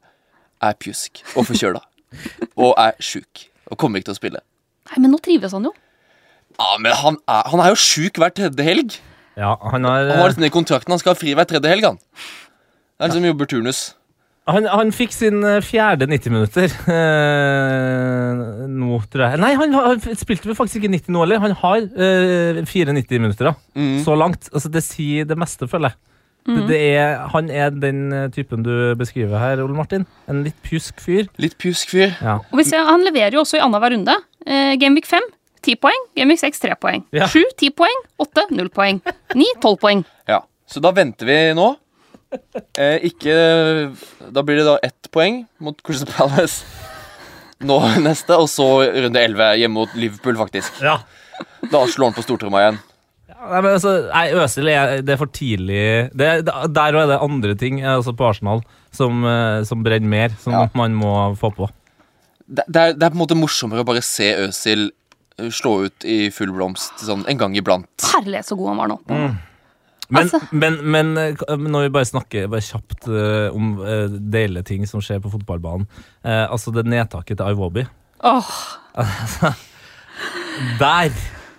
[0.62, 1.80] er pjusk og forkjøla.
[2.62, 3.46] og er sjuk.
[3.70, 4.42] Og kommer ikke til å spille.
[4.90, 5.72] Nei, men nå trives han jo.
[6.58, 8.98] Ja, Men han er, han er jo sjuk hver tredje helg.
[9.40, 11.86] ja, han har Han har liksom i kontrakten han skal ha fri hver tredje helg.
[11.88, 13.80] Han Det er liksom jobber turnus.
[14.50, 19.40] Han, han fikk sin eh, fjerde 90 minutter eh, nå, tror jeg.
[19.42, 21.42] Nei, han, han spilte vel faktisk ikke 90 nå heller.
[21.44, 23.52] Han har eh, fire 90 minutter.
[23.78, 24.00] Mm.
[24.02, 24.48] så langt.
[24.52, 26.00] Altså, det sier det meste, føler jeg.
[26.42, 30.08] Det, det er, han er den eh, typen du beskriver her, Ole Martin.
[30.26, 31.28] En litt pjusk fyr.
[31.42, 32.16] Litt pjusk fyr.
[32.18, 32.40] Ja.
[32.50, 34.16] Og vi ser, Han leverer jo også i annenhver runde.
[34.42, 35.28] Eh, Gameweek 5
[35.62, 37.04] 10 poeng, Gameweek 6 3 poeng.
[37.14, 37.28] Ja.
[37.30, 38.98] 7 10 poeng, 8 0 poeng.
[39.38, 40.02] 9 12 poeng.
[40.26, 41.68] Ja, Så da venter vi nå.
[42.78, 43.32] Eh, ikke
[44.32, 46.64] Da blir det da ett poeng mot Crystal Palace
[47.62, 50.80] nå neste, og så runde 11 hjemme mot Liverpool, faktisk.
[50.82, 50.96] Ja.
[51.70, 52.80] Da slår han på stortromma igjen.
[53.42, 54.66] Nei, men altså, nei, Øsil
[55.06, 58.60] det er for tidlig det, det, Der er det andre ting eh, altså på Arsenal
[58.94, 60.64] som, eh, som brenner mer, som Ja.
[60.78, 61.68] man må få på.
[62.46, 64.88] Det, det, er, det er på en måte morsommere å bare se Øsil
[65.38, 67.88] eh, slå ut i full blomst sånn en gang iblant.
[68.14, 69.00] Herlighet så god han var nå.
[70.12, 74.66] Men, Altså- men, men eh, når vi bare snakker bare kjapt eh, om uh, deilige
[74.68, 75.86] ting som skjer på fotballbanen
[76.24, 77.86] eh, Altså det nedtaket til Iwobi.
[78.20, 78.50] oh.
[80.82, 81.10] Der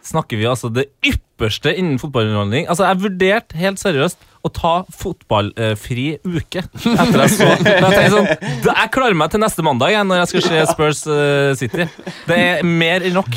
[0.04, 2.68] snakker vi altså det ypperste innen fotballunderholdning.
[2.70, 6.62] Altså Jeg vurderte helt seriøst å ta fotballfri uke.
[6.84, 7.48] Etter jeg så
[7.96, 8.30] Jeg sånn
[8.68, 11.88] Jeg klarer meg til neste mandag jeg, når jeg skal se Spurs eh, City.
[12.28, 13.34] Det er mer enn nok.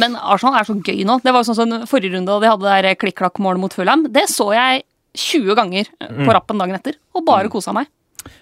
[0.00, 1.18] Men Arsenal er så gøy nå.
[1.22, 4.06] Det var sånn som Forrige runde, da de hadde det der klikk-klakk-målet mot Fulham.
[4.12, 4.84] Det så jeg
[5.18, 6.24] 20 ganger Mm.
[6.26, 7.86] på rappen dagen etter, og bare kosa meg.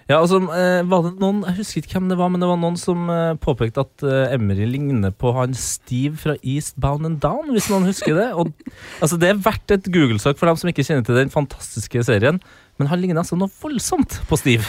[0.07, 2.57] Ja, altså, eh, var det noen, Jeg husker ikke hvem det var, men det var
[2.61, 7.49] noen som eh, påpekte at eh, Emery ligner på han Steve fra Eastbound and Down,
[7.49, 8.27] hvis noen husker det.
[8.37, 8.53] Og,
[9.01, 12.39] altså, det er verdt et Google-søk for dem som ikke kjenner til den fantastiske serien.
[12.77, 14.63] Men han ligner altså noe voldsomt på Steve.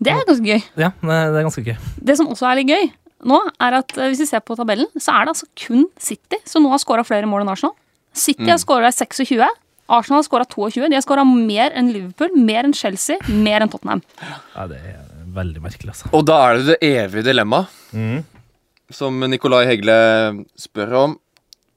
[0.00, 0.62] Det er ganske gøy.
[0.80, 1.76] Ja, det det er ganske gøy.
[2.00, 2.90] Det som også er litt gøy
[3.26, 6.38] nå, er at eh, hvis vi ser på tabellen, så er det altså kun City
[6.48, 7.74] som nå har skåra flere mål enn Arsenal.
[8.16, 9.36] City har skåra 26.
[9.90, 10.88] Arsenal har skåra 22.
[10.90, 14.02] De har skåra mer enn Liverpool, mer enn Chelsea, mer enn Tottenham.
[14.54, 15.00] Ja, det er
[15.34, 16.10] veldig merkelig, altså.
[16.16, 18.20] Og da er det det evige dilemmaet Mm.
[18.94, 21.16] som Nicolai Hegle spør om,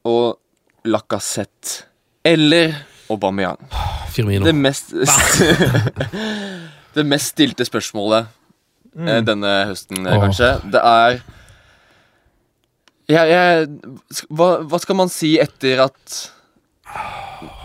[0.05, 0.37] og
[0.85, 1.83] Lacassette
[2.25, 2.73] eller
[3.09, 3.57] Aubameyang.
[4.13, 4.45] Firmino.
[4.45, 4.93] Det mest
[6.93, 8.27] Det mest stilte spørsmålet
[8.97, 10.19] eh, denne høsten, oh.
[10.23, 11.21] Kanskje, det er
[13.09, 13.67] jeg, jeg,
[14.31, 16.19] hva, hva skal man si etter at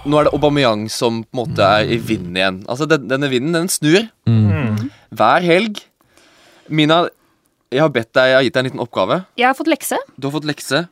[0.08, 2.58] Nå er det Aubameyang som på en måte er i vinden igjen.
[2.70, 4.90] Altså, den, Denne vinden, den snur Mm.
[5.14, 5.78] hver helg.
[6.68, 7.02] Mina,
[7.72, 9.20] jeg har bedt deg, jeg har gitt deg en liten oppgave.
[9.40, 9.98] Jeg har fått lekse.
[10.16, 10.82] Du har fått lekse.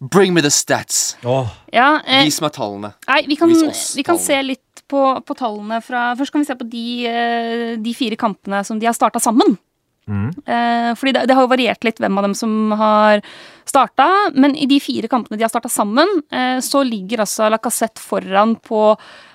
[0.00, 1.16] Bring me the stats.
[1.24, 1.48] Oh.
[1.72, 2.92] Ja, eh, Vis meg tallene.
[3.08, 4.26] nei, vi kan, vis oss vi kan tallene.
[4.26, 4.63] se litt
[4.94, 8.80] på, på tallene fra Først kan vi se på de, eh, de fire kampene som
[8.80, 9.56] de har starta sammen.
[10.04, 10.28] Mm.
[10.44, 13.22] Eh, fordi det, det har jo variert litt hvem av dem som har
[13.64, 18.02] starta, men i de fire kampene de har starta sammen, eh, så ligger altså Lacassette
[18.02, 18.90] foran på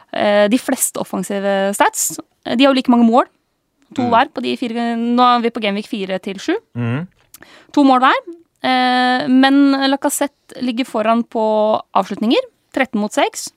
[0.10, 2.16] de fleste offensive stats.
[2.42, 3.28] De har jo like mange mål.
[3.94, 4.10] To Mm.
[4.10, 6.56] hver på de fire Nå er vi på Genvik 4 til 7.
[6.74, 7.04] Mm.
[7.78, 8.18] To mål hver.
[9.30, 11.44] Men Lacassette ligger foran på
[11.94, 12.42] avslutninger.
[12.74, 13.52] 13 mot 6.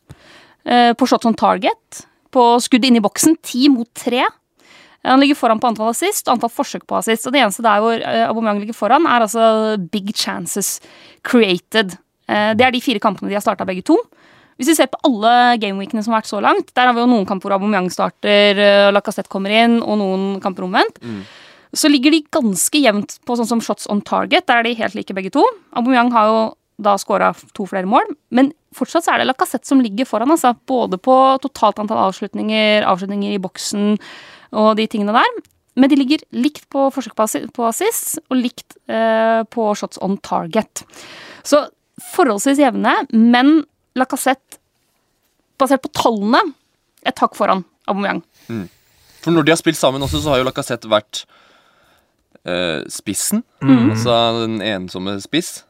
[0.65, 2.07] Eh, på shots on target.
[2.33, 3.37] På skudd inn i boksen.
[3.43, 4.25] ti mot tre.
[5.03, 7.27] Han ligger foran på antall assist og antall forsøk på assist.
[7.27, 10.81] Og det eneste der hvor eh, Aubameyang ligger foran, er altså big chances
[11.27, 11.97] created.
[12.29, 13.99] Eh, det er de fire kampene de har starta begge to.
[14.61, 17.11] Hvis vi ser på alle gameweekene som har vært så langt, der har vi jo
[17.11, 18.61] noen kamper hvor Aubameyang starter,
[18.93, 21.01] Lacassette kommer inn, og noen kamper omvendt.
[21.75, 24.45] Så ligger de ganske jevnt på sånn som shots on target.
[24.47, 25.43] Der er de helt like begge to.
[25.73, 26.43] Aubameyang har jo
[26.81, 30.33] da skåra to flere mål, men fortsatt så er det Lacassette som ligger foran.
[30.33, 30.55] Altså.
[30.68, 31.14] Både på
[31.45, 33.97] totalt antall avslutninger, avslutninger i boksen
[34.57, 35.43] og de tingene der.
[35.79, 40.85] Men de ligger likt på forsøk på assist og likt eh, på shots on target.
[41.49, 41.64] Så
[42.12, 43.62] forholdsvis jevne, men
[43.97, 44.59] Lacassette,
[45.61, 46.41] basert på tallene,
[47.07, 48.23] et hakk foran Aubameyang.
[49.23, 51.25] For når de har spilt sammen også, så har jo Lacassette vært
[52.45, 53.45] eh, spissen.
[53.62, 53.93] Mm.
[53.95, 55.62] Altså den ensomme spiss.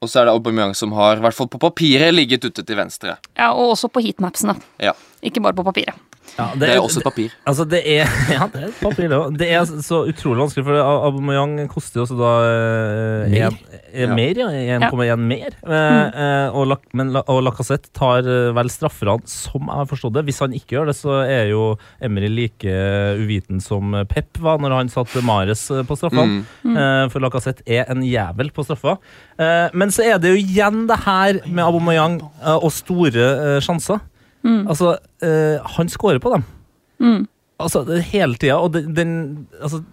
[0.00, 2.78] Og så er det Aubameyang som har, i hvert fall på papiret, ligget ute til
[2.78, 3.18] venstre.
[3.36, 4.54] Ja, og også på heatmapsene.
[4.80, 5.92] Ja, Ikke bare på papiret.
[6.38, 7.32] Ja, Det er også et papir.
[7.46, 9.36] Altså, det er Ja, det er et papir, det òg.
[9.40, 13.46] Det er så utrolig vanskelig, for Aubameyang koster jo også da eh, Mer.
[13.50, 13.58] en-
[13.92, 14.14] eh, Ja.
[14.14, 14.78] mer, ja.
[14.78, 15.50] 1,1 mer.
[15.66, 20.14] Eh, eh, og, Lac- men, og Lacassette tar eh, vel strafferne, som jeg har forstått
[20.14, 20.24] det.
[20.28, 21.64] Hvis han ikke gjør det, så er jo
[22.00, 22.76] Emry like
[23.18, 26.44] uviten som Pep var når han satte Mares eh, på straffene.
[26.64, 26.76] Mm.
[26.76, 28.96] Eh, for Lacassette er en jævel på straffa.
[29.40, 33.26] Eh, men så er det jo igjen det her med Aubameyang eh, og store
[33.56, 33.60] eh,
[34.42, 34.68] sjanser.
[34.68, 36.44] Altså, eh, han scorer på dem.
[37.00, 37.28] Mm.
[37.60, 38.56] Altså, det- hele tida.
[38.58, 39.84] Og den, den Altså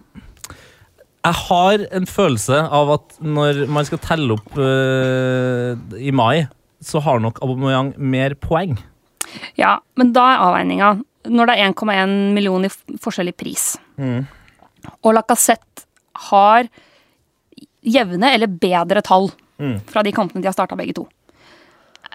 [1.24, 6.46] Jeg har en følelse av at når man skal telle opp eh, i mai,
[6.80, 8.78] så har nok Aubameyang mer poeng.
[9.58, 12.68] Ja, men da er avveininga når det er 1,1 million i
[13.02, 14.26] forskjell i pris, Mm.
[15.04, 15.84] og Lacassette
[16.30, 16.68] har
[17.84, 19.30] jevne eller bedre tall
[19.60, 19.80] Mm.
[19.90, 21.08] fra de kampene de har starta begge to.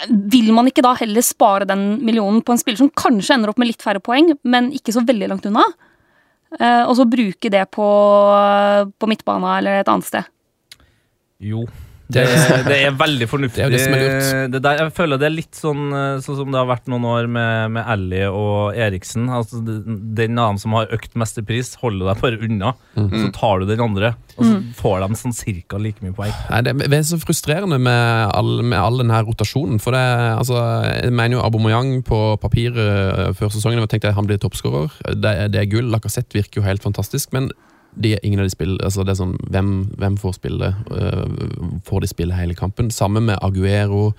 [0.10, 3.60] Vil man ikke da heller spare den millionen på en spiller som kanskje ender opp
[3.62, 5.66] med litt færre poeng, men ikke så veldig langt unna?
[6.60, 7.88] Eh, og så bruke det på,
[8.98, 10.30] på midtbana eller et annet sted.
[11.44, 11.66] Jo.
[12.14, 12.24] Det,
[12.68, 13.58] det er veldig fornuftig.
[13.64, 14.52] Det er jo det som er lurt.
[14.54, 17.08] Det der, jeg føler det er litt sånn, eh, sånn som det har vært noen
[17.10, 19.26] år med, med Ally og Eriksen.
[19.34, 22.74] Altså, den av dem som har økt mest i pris, holder deg bare unna.
[22.98, 23.10] Mm.
[23.14, 26.34] Så tar du den andre, og så får de sånn cirka like mye poeng.
[26.52, 29.82] Nei, det, det er så frustrerende med all, med all denne rotasjonen.
[29.84, 30.04] For det,
[30.38, 30.62] altså,
[31.02, 34.92] jeg mener jo Abomoyang på papiret eh, før sesongen og tenkte jeg han blir toppskårer.
[35.18, 35.90] Det, er- det er gull.
[35.94, 37.34] Lacassette virker jo helt fantastisk.
[37.36, 37.50] Men
[37.96, 39.72] de, ingen av de spiller altså det er sånn, hvem,
[40.02, 40.74] hvem får spille?
[40.90, 42.92] Uh, får de spille hele kampen?
[42.94, 44.12] Sammen med Aguero.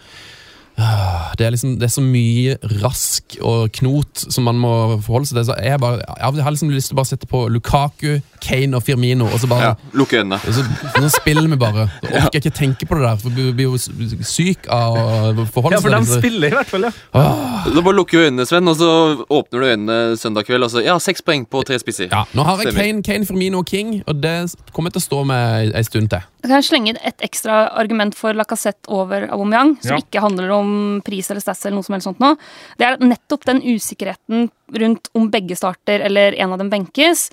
[0.77, 4.71] Ah, Det er liksom Det er så mye rask og knot som man må
[5.05, 5.45] forholde seg til.
[5.47, 8.83] Så jeg, bare, jeg har liksom lyst til å bare sette på Lukaku, Kane og
[8.83, 10.41] Firmino, og så bare Ja, Lukke øynene.
[10.43, 10.65] så,
[11.01, 11.87] nå spiller vi bare.
[12.03, 13.79] Så orker jeg ikke tenke på det der, for du blir jo
[14.27, 16.19] syk av å forholde Ja, for de det.
[16.19, 16.93] spiller i hvert fall, ja.
[17.15, 17.65] Ah.
[17.71, 18.91] Du bare lukker øynene, Sven, og så
[19.31, 20.65] åpner du øynene søndag kveld.
[20.67, 22.11] Og så, ja, seks poeng på tre spisser.
[22.11, 24.37] Ja, nå har jeg Kane, Kane, Firmino og King, og det
[24.75, 26.27] kommer jeg til å stå med ei stund til.
[26.45, 30.03] Jeg kan slenge et ekstra argument for Lacassette over Aubameyang, som Ja.
[30.03, 32.37] ikke handler om pris eller stats eller noe som helst sånt nå.
[32.77, 37.31] Det er nettopp den usikkerheten rundt om begge starter eller en av dem benkes,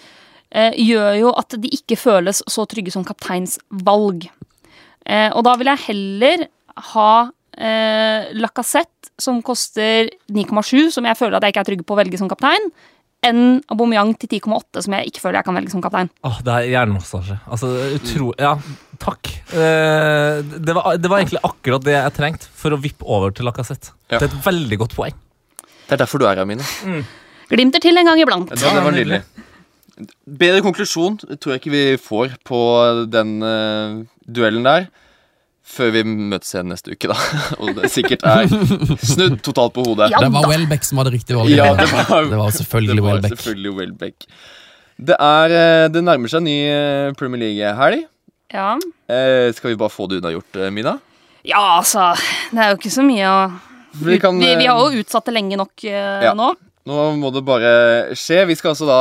[0.54, 4.30] eh, gjør jo at de ikke føles så trygge som kapteinsvalg.
[5.06, 6.48] Eh, og da vil jeg heller
[6.94, 11.96] ha eh, Lacassette, som koster 9,7, som jeg føler at jeg ikke er trygg på
[11.98, 12.72] å velge som kaptein,
[13.26, 16.10] enn Aubameyang til 10,8, som jeg ikke føler jeg kan velge som kaptein.
[16.26, 17.38] Åh, det er hjernemassasje.
[17.54, 18.32] Altså, utro...
[18.42, 18.56] Ja,
[19.02, 19.30] takk.
[19.54, 23.46] Eh, det, var, det var egentlig akkurat det jeg trengte for å vippe over til
[23.50, 23.94] Lacassette.
[24.10, 24.18] Ja.
[24.18, 25.20] Det er et veldig godt poeng.
[25.62, 26.66] Det er derfor du er her, Mine.
[27.52, 28.54] Glimter til en gang iblant.
[28.58, 29.22] Ja, det var nydelig.
[30.26, 32.60] Bedre konklusjon tror jeg ikke vi får på
[33.12, 34.88] den uh, duellen der.
[35.72, 37.16] Før vi møtes igjen neste uke, da.
[37.62, 38.50] Og det sikkert er
[39.00, 40.10] snudd totalt på hodet.
[40.12, 40.50] Ja Det var.
[40.52, 41.54] Welbeck som hadde riktig valg.
[41.56, 43.06] Ja, det var, Det var selvfølgelig
[43.70, 44.26] det Welbeck.
[45.02, 48.04] Det, er, eh, det nærmer seg ny eh, Premier League-helg.
[48.52, 48.74] Ja.
[49.08, 50.98] Eh, skal vi bare få det unnagjort, eh, Mina?
[51.48, 52.12] ja, altså
[52.52, 53.38] Det er jo ikke så mye å
[54.06, 56.36] Vi kan, vi, vi har jo utsatt det lenge nok eh, Ja.
[56.38, 56.52] nå.
[56.86, 57.72] Nå må det bare
[58.18, 58.44] skje.
[58.50, 59.00] Vi skal altså da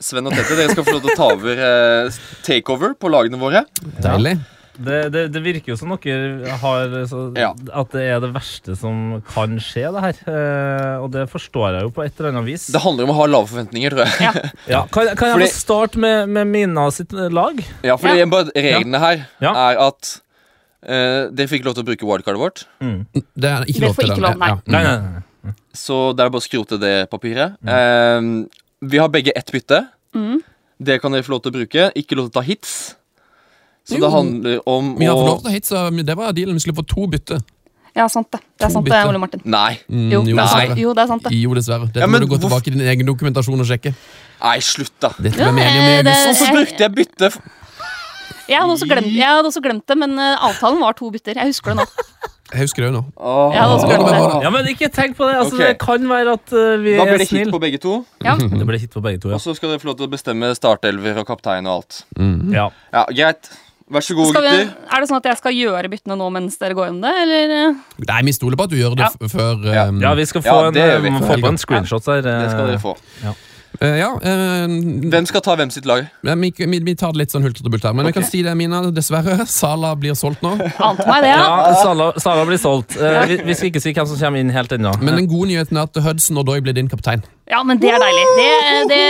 [0.00, 3.40] Sven og Tete, dere skal få lov til å ta over eh, takeover på lagene
[3.40, 3.64] våre.
[4.00, 4.36] Deilig.
[4.80, 7.50] Det, det, det virker jo som dere har så, Ja.
[7.76, 10.20] At det er det verste som kan skje, det her.
[10.32, 12.64] Eh, og det forstår jeg jo på et eller annet vis.
[12.72, 14.16] Det handler om å ha lave forventninger, tror jeg.
[14.24, 14.32] Ja.
[14.74, 14.80] Ja.
[14.92, 17.60] Kan, kan jeg Fordi- starte med, med Mina sitt lag?
[17.84, 18.26] Ja, for Ja.
[18.54, 19.52] Reglene her Ja.
[19.68, 20.14] er at
[20.82, 22.64] eh, dere fikk lov til å bruke wildcardet vårt.
[22.80, 23.02] Mm.
[23.12, 24.20] Det er ikke lov til det.
[24.24, 24.52] lov, nei.
[24.66, 25.54] Nei, nei.
[25.76, 27.58] Så det er bare å skrote det papiret.
[27.64, 28.30] Eh,
[28.80, 29.82] vi har begge ett bytte.
[30.16, 30.40] Mm.
[30.80, 31.90] Det kan dere få lov til å bruke.
[32.00, 32.94] Ikke lov til å ta hits.
[33.90, 34.04] Så Jo.
[34.06, 36.54] det handler om Vi har fått lov til å hate, så det var dealen.
[36.54, 37.40] Vi skulle få to bytte.
[37.96, 38.38] Ja, sant det.
[38.58, 38.98] Det er sant det.
[39.10, 39.40] Ole Martin.
[39.44, 39.80] Nei.
[39.90, 40.66] Mm, Jo, jo, det nei.
[40.78, 41.32] jo, det er sant det.
[41.34, 41.86] Jo, dessverre.
[41.90, 43.92] Dette Ja, må du gå tilbake i din egen dokumentasjon og sjekke.
[44.40, 45.10] Nei, slutt, da.
[45.18, 46.40] Dette Ja, ble enige om eh, det- august.
[46.40, 47.32] Så brukte jeg bytte
[48.50, 51.34] Jeg hadde også glemt, jeg hadde også glemt det, men eh, avtalen var to bytter.
[51.34, 51.86] Jeg husker det nå.
[52.50, 53.02] Jeg husker det jo nå.
[53.14, 54.42] Det.
[54.42, 55.36] Ja, men ikke tenk på det.
[55.38, 55.68] Altså, okay.
[55.74, 58.04] Det kan være at eh, vi Da er blir det hit på begge to.
[58.24, 58.34] Ja.
[58.60, 59.34] Det blir hit på begge to, ja.
[59.38, 62.04] Og så skal dere få lov til å bestemme startelver og kaptein og alt.
[62.18, 62.52] Mm.
[62.54, 62.70] ja.
[62.92, 63.50] Ja, Greit.
[63.90, 64.72] Vær så god, vi, gutter.
[64.94, 67.54] er det sånn at jeg skal gjøre byttene nå mens dere går gjennom det, eller?
[67.58, 67.74] eh?
[68.06, 69.10] Nei, vi stoler på at du gjør det Ja.
[69.18, 69.86] f- før Ja.
[69.90, 70.80] um, ja, vi skal få, Ja, en, vi.
[70.80, 72.18] eh, må få på en screenshot der.
[72.22, 72.42] eh.
[72.44, 72.94] Det skal dere få.
[73.80, 74.66] eh, Ja, uh,
[75.10, 76.06] Hvem skal ta hvem sitt lag?
[76.22, 77.92] men vi, vi, vi tar det litt sånn hulter og bulter.
[77.94, 78.82] Men jeg kan si det, Mina.
[78.92, 80.52] Dessverre, Sala blir solgt nå.
[80.78, 81.42] Ante meg det, ja.
[81.66, 82.94] Ja, Sala, Sala blir solgt.
[83.00, 84.94] Eh, vi, vi skal ikke si hvem som kommer inn helt ennå.
[85.02, 87.22] Men den gode nyheten er at Hudson og Doy blir din kaptein.
[87.50, 88.26] Ja, men det er deilig.
[88.38, 89.02] Det, det,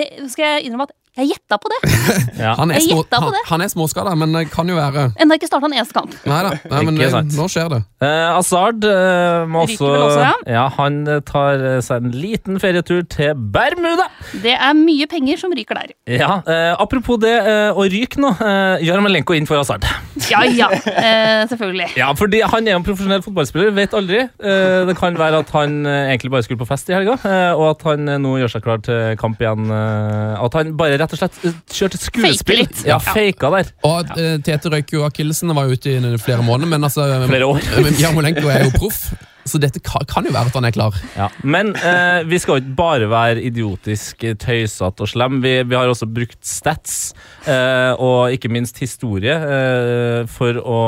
[0.00, 1.80] det skal jeg innrømme at jeg gjetta på det.
[2.36, 2.52] Ja.
[2.58, 3.40] Han er, små, på han, det.
[3.48, 6.12] han er småskada, men det kan jo være Enda ikke starta en eneste kamp.
[6.28, 6.50] Nei da.
[6.68, 6.98] Nei, men
[7.32, 7.78] nå skjer det.
[8.04, 10.34] Eh, Azard eh, må også, også, ja.
[10.52, 10.64] ja.
[10.76, 14.08] Han eh, tar eh, seg en liten ferietur til Bermuda.
[14.44, 15.94] Det er mye penger som ryker der.
[16.18, 18.34] Ja, eh, Apropos det eh, å ryke nå.
[18.36, 19.86] Eh, Jarmolenko inn for Azard.
[20.28, 21.88] Ja ja, eh, selvfølgelig.
[21.98, 24.26] Ja, fordi Han er en profesjonell fotballspiller, vet aldri.
[24.26, 27.70] Eh, det kan være at han egentlig bare skulle på fest i helga, eh, og
[27.72, 29.70] at han nå gjør seg klar til kamp igjen.
[29.72, 32.62] Eh, at han bare rett og slett eh, kjørte skuespill.
[32.64, 32.82] litt.
[32.88, 32.98] Ja.
[33.02, 33.70] Faka der.
[33.86, 37.62] Og uh, Tete røyk jo akillesen, var ute i flere måneder, men altså Flere år.
[37.86, 39.00] Men Jarmolenko er jo proff,
[39.46, 40.96] så dette kan, jo være at han er klar.
[41.16, 41.28] Ja.
[41.46, 45.40] Men eh, vi skal jo ikke bare være idiotisk eh, tøysete og slem.
[45.44, 47.14] Vi, vi har også brukt stats,
[47.46, 50.82] eh, og ikke minst historie, eh, for å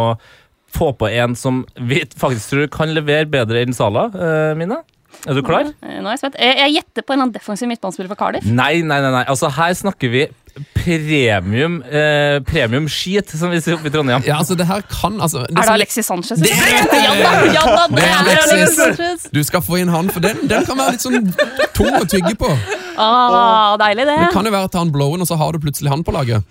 [0.75, 4.09] få på en som vi faktisk tror kan levere bedre enn Sala.
[4.12, 4.83] Eh, Mina,
[5.27, 5.73] er du klar?
[5.83, 6.37] Eh, Nå er jeg spent.
[6.39, 8.45] Jeg, jeg gjetter på en eller annen defensiv midtbanespiller fra Cardiff.
[8.47, 9.11] Nei, nei, nei.
[9.11, 9.25] nei.
[9.29, 10.27] Altså, her snakker vi
[10.75, 14.25] premium eh, Premium skit, som vi sier oppe i Trondheim.
[14.27, 16.39] Ja, altså det her kan altså, Er det som- Alexis Sanchez?
[16.43, 17.03] Det er det!
[17.05, 18.53] Ja da, ja da, det Det er Alexis.
[18.53, 19.29] Alexis Sanchez.
[19.35, 21.31] Du skal få inn han, for den, den kan være litt sånn
[21.79, 22.51] tung å tygge på.
[22.99, 24.16] Ah, deilig, det.
[24.25, 26.43] Det kan jo være at han blowen, og så har du plutselig han på laget.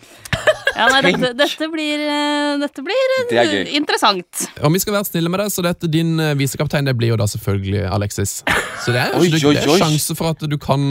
[0.78, 4.44] Ja, nei, dette, dette blir, eh, dette blir eh, Det er interessant.
[4.62, 7.18] Og vi skal være snille med deg, så dette, din eh, visekaptein det blir jo
[7.20, 8.36] da selvfølgelig Alexis.
[8.86, 10.84] Så det er, Oi, det, oi, det er sjanse for at du kan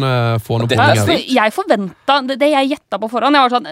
[0.43, 3.55] få noen Dette poeng Altså, Jeg forventa Det, det jeg gjetta på forhånd jeg var
[3.55, 3.69] sånn,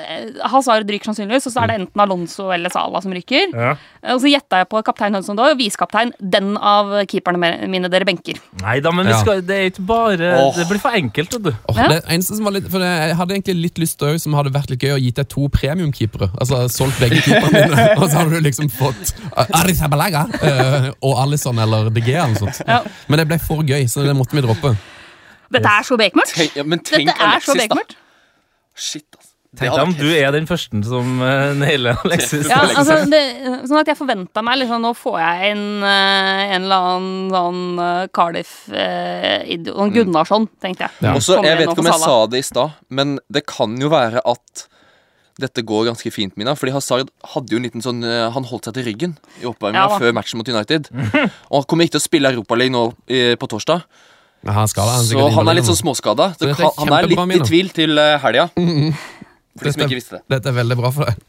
[0.52, 3.50] Hazard ryker sannsynligvis, og så er det enten Alonso eller Sala som ryker.
[3.50, 3.72] Ja.
[4.14, 8.38] Og så gjetta jeg på kaptein Hudson og visekaptein den av keeperne mine dere benker.
[8.62, 9.20] Nei da, men vi Ja.
[9.24, 10.52] skal, det er ikke bare oh.
[10.54, 11.52] Det blir for enkelt, vet du.
[11.68, 11.88] Oh, Ja.
[11.90, 14.52] det eneste som var litt, for Jeg hadde egentlig litt lyst til å, som hadde
[14.54, 16.03] vært litt gøy å gitt deg to premiumkeepere.
[16.12, 21.20] Altså solgt begge keeperne dine, og så hadde du liksom fått uh, Arrizabalaga uh, og
[21.24, 22.64] Alison eller DG eller noe sånt.
[22.68, 22.80] Ja.
[23.08, 24.74] Men det ble for gøy, så det måtte vi droppe.
[25.54, 26.40] Dette er så bekmørkt.
[26.56, 27.62] Ja, men tenk Dette er så Alexis, da.
[27.62, 27.96] bekmørkt.
[28.74, 29.34] Shit, altså.
[29.54, 32.48] Tenk deg om du er den første som uh, nailer Alexis.
[32.50, 33.20] Ja, altså, det,
[33.68, 37.60] sånn at jeg forventa meg liksom, Nå får jeg en, eh, en eller annen sånn
[37.78, 41.04] uh, Cardiff-idiot Sånn Gunnarsson, tenkte jeg.
[41.06, 41.14] Ja.
[41.14, 44.24] Også, jeg vet ikke om jeg sa det i stad, men det kan jo være
[44.34, 44.66] at
[45.40, 46.54] dette går ganske fint, Mina.
[46.54, 49.86] Fordi Hazard hadde jo en liten sånn eh, Han holdt seg til ryggen i oppvarminga
[49.90, 50.90] Ja før matchen mot United.
[51.50, 53.82] Og han kommer ikke til å spille Europaligaen nå eh, på torsdag.
[54.44, 56.32] Ja, han, skal, han, Så han er litt sånn småskada.
[56.38, 58.50] Så er kan- han er litt i tvil til uh, helga.
[59.56, 60.24] For de som ikke visste det.
[60.34, 61.22] Dette er veldig bra for deg.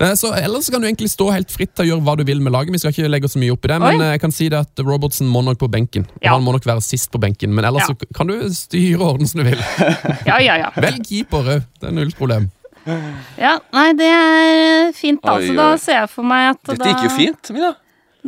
[0.00, 2.38] Eh, Så Ellers kan du egentlig stå helt fritt til å gjøre hva du vil
[2.44, 2.70] med laget.
[2.76, 4.04] Vi skal ikke legge så mye opp i det, men Oi.
[4.06, 6.06] eh, jeg kan si det at Robertson må nok på benken.
[6.06, 6.36] Og Ja.
[6.36, 7.94] Han må nok være sist på benken, men ellers Ja.
[7.96, 9.58] så kan du styre orden som du vil.
[10.28, 10.70] Ja, ja, ja.
[10.86, 11.66] Velg keeper òg.
[11.80, 12.50] Det er null problem.
[13.40, 15.36] Ja nei, det er fint, da.
[15.36, 17.74] Oi, Så da ser jeg for meg at Dette da, gikk jo fint, Mina.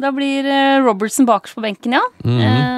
[0.05, 2.05] da blir eh, Robertson bakerst på benken, ja.
[2.25, 2.41] Mhm.
[2.43, 2.73] Eh,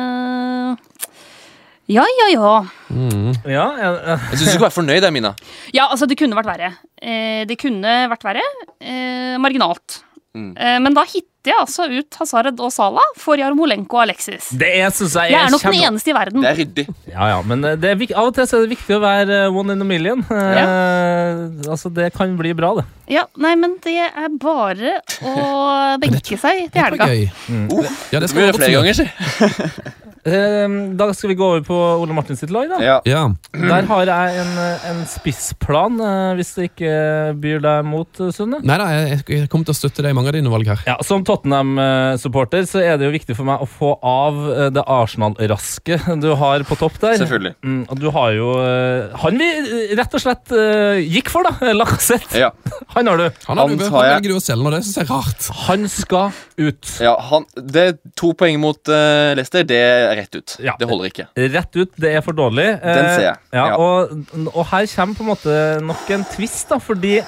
[1.93, 2.53] ja, ja, ja.
[2.89, 3.35] Mm.
[3.45, 3.91] Ja, ja,
[4.31, 5.35] Jeg syns du skal være fornøyd Mina.
[5.77, 6.71] Ja, altså, det kunne vært verre.
[6.97, 8.45] Eh, det kunne vært verre.
[8.81, 9.99] Eh, marginalt.
[10.35, 10.51] Mm.
[10.59, 14.49] Eh, men da hitter jeg altså ut Hazard og Salah for Jarmolenko og Alexis.
[14.59, 16.43] Det er, synes jeg, Jeg er nok den eneste i verden.
[16.43, 16.85] Det er ryddig.
[17.13, 19.59] Ja, ja, men eh, det er, av og til er det viktig å være eh,
[19.61, 20.25] one in a million.
[20.65, 22.85] Eh, altså, Det kan bli bra, det.
[23.13, 25.35] Ja, nei, men det er bare å
[26.03, 27.09] benke seg til helga.
[27.49, 27.69] Mm.
[27.71, 29.95] Uh, Ja, det det skal vi gjøre flere ganger, si.
[30.25, 32.79] Eh, da skal vi gå over på Ole Martin sitt lag, da.
[32.83, 32.97] Ja.
[33.09, 33.25] Ja.
[33.53, 34.53] Der har jeg en,
[34.91, 36.93] en spissplan, eh, hvis det ikke
[37.43, 38.61] byr deg mot, eh, Sunne.
[38.65, 40.81] Nei da, jeg, jeg kommer til å støtte deg i mange av dine valg her.
[40.89, 44.85] Ja, Som Tottenham-supporter så er det jo viktig for meg å få av eh, det
[44.91, 47.19] Arsenal-raske du har på topp der.
[47.21, 47.55] Selvfølgelig.
[47.65, 48.49] Mm, og du har jo
[49.25, 49.49] Han vi
[49.99, 50.53] rett og slett
[51.11, 51.73] gikk for, da.
[51.81, 52.39] Lacassette.
[52.41, 52.51] Ja.
[52.95, 53.27] Han har du.
[53.49, 54.15] Han, har Han du, han jeg.
[54.17, 55.49] velger du å selge nå, det syns jeg er rart.
[55.69, 56.91] Han skal ut.
[57.03, 59.65] ja han, det er to poeng mot uh, Leicester.
[59.69, 60.57] Det er rett ut.
[60.65, 60.75] Ja.
[60.81, 61.29] Det holder ikke.
[61.55, 62.69] Rett ut, det er for dårlig.
[62.83, 63.39] Den ser jeg.
[63.53, 63.79] Eh, Ja, Ja.
[63.79, 64.13] Og,
[64.55, 67.19] og her kommer på en måte nok en twist, da, fordi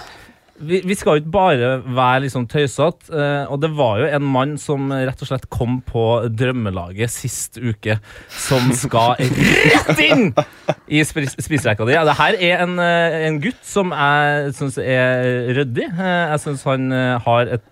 [0.56, 3.10] vi, vi skal jo ikke bare være liksom tøysete.
[3.12, 7.58] eh, og det var jo en mann som rett og slett kom på drømmelaget sist
[7.60, 7.98] uke,
[8.32, 10.30] som skal rett inn
[10.88, 11.92] i spis- spiserekka di.
[11.92, 15.90] Ja, det her er en, eh, en gutt som jeg syns er ryddig.
[15.92, 16.88] Jeg syns han
[17.26, 17.68] har et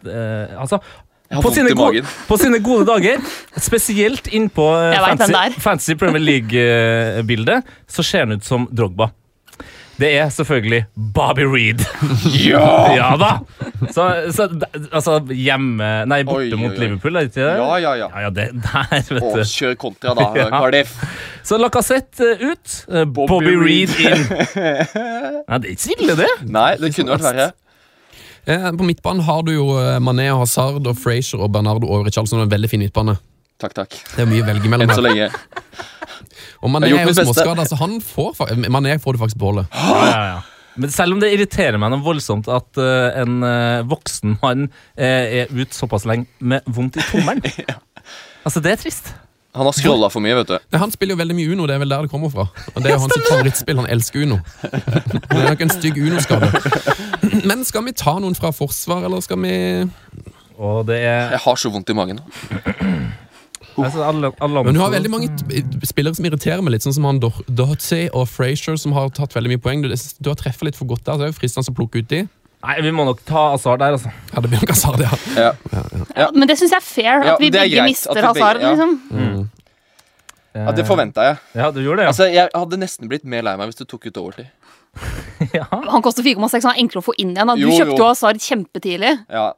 [0.61, 0.83] Altså,
[1.43, 3.21] på sine, gode, på sine gode dager,
[3.59, 9.11] spesielt innpå eh, fancy, fancy Premier League-bildet, så ser han ut som Drogba.
[9.95, 11.85] Det er selvfølgelig Bobby Reed.
[12.51, 12.67] Ja!
[12.95, 13.29] ja da!
[13.95, 14.49] Så, så
[14.91, 16.79] altså hjemme Nei, borte Oi, oi, mot.
[16.79, 17.53] Liverpool, er det ikke det?
[17.61, 18.09] Ja, ja, ja.
[18.11, 19.45] Ja, ja, det der, vet du.
[19.53, 20.27] kjør kontra, da.
[20.41, 20.49] Ja.
[20.51, 20.97] Cardiff.
[21.47, 22.75] Så Lacassette eh, ut.
[22.91, 24.19] eh, Bobby, Bobby Reed Reed.
[24.19, 24.25] inn.
[25.49, 26.31] Nei, det er ikke så ille, det.
[26.59, 27.49] Nei, det kunne vært verre.
[28.47, 32.05] Eh, på midtbanen har du jo eh, Mané og Hazard og Frazier og Bernardo og
[32.09, 32.43] Richarlison.
[32.45, 33.17] En veldig fin midtbane.
[33.63, 33.95] Takk, takk.
[34.17, 35.31] Det er mye å velge mellom Enn så lenge.
[36.65, 39.65] Og Mané er jo småskada, så han får, fa- Mané får du faktisk beholde.
[39.73, 40.43] Ja, ja, ja.
[40.75, 45.05] Men selv om det irriterer meg noe voldsomt at uh, en uh, voksen mann uh,
[45.05, 47.45] er ute såpass lenge med vondt i tommelen
[48.45, 49.13] Altså, det er trist.
[49.55, 50.55] Han har scrolla for mye, vet du.
[50.73, 52.49] Nei, han spiller jo veldig mye Uno, det er vel der det kommer fra.
[52.75, 53.77] Og Det er jo hans favorittspill.
[53.79, 54.39] Han elsker Uno.
[54.63, 56.49] Det er nok en stygg Uno-skade.
[57.47, 59.55] Men skal vi ta noen fra forsvar, eller skal vi
[60.59, 62.21] Og det er Jeg har så vondt i magen
[63.79, 66.95] altså, alle, alle Men du har veldig mange t- spillere som irriterer meg litt, sånn
[66.95, 69.83] som han Dor- Doherty og Frazier, som har tatt veldig mye poeng.
[69.83, 72.03] Du, du har treffet litt for godt der, så det er jo fristende å plukke
[72.05, 72.25] ut de.
[72.65, 74.09] Nei, vi må nok ta Azar der, altså.
[74.33, 75.11] Ja, det blir nok Hazard, ja.
[75.37, 75.51] Ja.
[76.17, 76.29] Ja.
[76.33, 78.17] Men det syns jeg er fair, Ja, at vi det er begge greit, mister at
[78.17, 78.63] vi begge- Hazard.
[78.63, 78.71] ja.
[78.73, 78.95] Liksom.
[80.55, 81.39] Ja, Det forventa jeg.
[81.59, 82.13] Ja, du gjorde det, ja.
[82.15, 84.47] Altså, Jeg hadde nesten blitt mer lei meg hvis du tok ut overtid.
[85.59, 85.65] ja.
[85.73, 87.51] Han koster 4,6, han er enklere å få inn igjen.
[87.51, 87.57] Da.
[87.59, 88.03] Du Jo, kjøpte jo.
[88.05, 89.13] jo Hazard kjempetidlig.
[89.35, 89.49] Ja.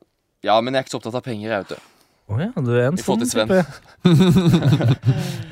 [0.48, 1.92] ja, men jeg er ikke så opptatt av penger, jeg, vet du.
[2.26, 3.52] Å ja, du er en I sånn til Sven.
[3.52, 3.66] type.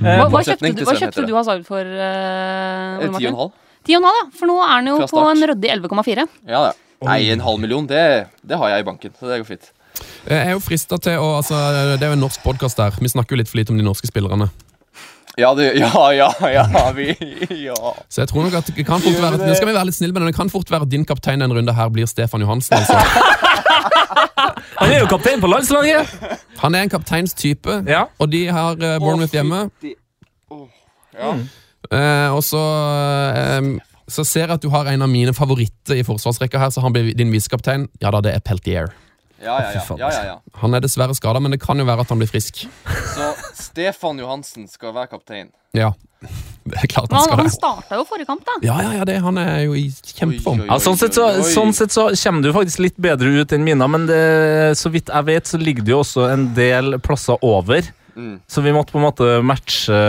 [0.04, 1.28] Hva, hva, motsetning kjøpte, du, til hva Sven heter kjøpte det.
[1.28, 1.92] du Hazard for?
[1.92, 3.52] Uh, Eh, Ti og en halv?
[3.84, 4.24] 10,5, ja.
[4.38, 5.36] For nå er han jo Fra på start.
[5.36, 6.26] en ryddig 11,4.
[6.48, 6.74] Ja, ja.
[7.04, 8.00] Nei, en halv million, det,
[8.42, 9.12] det har jeg i banken.
[9.20, 9.70] Så det går fint.
[10.24, 11.54] Jeg er jo frista til å altså,
[11.94, 12.96] Det er jo en norsk podkast der.
[12.98, 14.48] Vi snakker jo litt for lite om de norske spillerne.
[15.38, 17.08] Ja, det, ja, ja, ja, vi
[17.64, 17.74] Ja.
[18.08, 20.14] Så jeg tror nok at det kan fort være Nå skal vi være litt snille,
[20.14, 22.76] men det kan fort være at din kaptein denne runden her blir Stefan Johansen.
[22.78, 22.94] Altså.
[24.80, 26.10] Han er jo kaptein på landslaget!
[26.60, 28.04] Han er en kapteinstype, Ja.
[28.18, 29.64] og de har uh, Bournemouth hjemme.
[31.14, 31.32] Ja.
[31.90, 32.60] Uh, og så
[33.60, 33.74] um,
[34.08, 36.92] Så ser jeg at du har en av mine favoritter i forsvarsrekka her, så han
[36.92, 37.88] blir din visekaptein.
[38.02, 38.90] Ja da, det er Peltier.
[39.44, 39.84] Ja, ja, ja.
[40.00, 40.36] ja, ja, ja.
[40.62, 42.64] Han er dessverre skada, men det kan jo være at han blir frisk.
[43.14, 45.50] Så Stefan Johansen skal være kaptein.
[45.74, 45.90] Ja,
[46.64, 47.54] det er klart han han, skal han det.
[47.56, 48.54] starta jo forrige kamp, da.
[48.64, 50.62] Ja, ja, ja, det, han er jo i kjempeform.
[50.64, 53.88] Ja, sånn, sett så, sånn sett så kommer du faktisk litt bedre ut enn Mina,
[53.90, 54.22] men det,
[54.80, 57.84] så vidt jeg vet, så ligger det jo også en del plasser over.
[58.14, 58.38] Mm.
[58.48, 60.00] Så vi måtte på en måte matche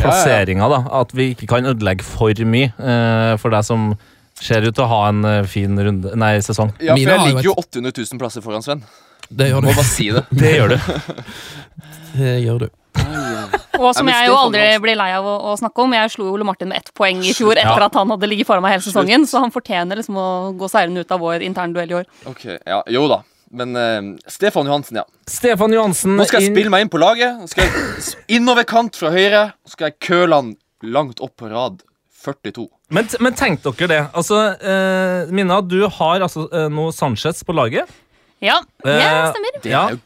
[0.00, 0.80] plasseringa, da.
[1.02, 3.92] At vi ikke kan ødelegge for mye eh, for deg som
[4.40, 6.72] ser ut til å ha en eh, fin runde, nei, sesong.
[6.80, 8.82] Ja, for Mina jeg har jo ligger jo 800 000 plasser foran Sven.
[9.30, 9.76] Det gjør Må du.
[9.78, 10.24] bare si det.
[10.42, 10.78] Det gjør du.
[12.18, 12.68] Det gjør du.
[13.80, 15.92] Og som jeg jo aldri blir lei av å, å snakke om.
[15.96, 17.62] Jeg slo jo Ole Martin med ett poeng i fjor Ja.
[17.70, 20.26] etter at han hadde ligget foran meg hele sesongen, så han fortjener liksom å
[20.58, 22.08] gå seirende ut av vår interne duell i år.
[22.28, 23.22] Ok, ja, Jo da.
[23.56, 25.06] Men eh, Stefan Johansen, ja.
[25.26, 27.40] Stefan Johansen Nå skal jeg inn- spille meg inn på laget.
[27.40, 29.40] Nå skal jeg s- innover kant fra høyre.
[29.66, 30.52] Så skal jeg køle han
[30.86, 31.80] langt opp på rad
[32.26, 32.68] 42.
[32.90, 34.00] Men, men tenk dere det.
[34.18, 37.90] Altså, eh, Minna, du har altså eh, nå Sanchez på laget.
[38.42, 39.60] Ja, det Eh, stemmer.
[39.62, 40.00] Det er jo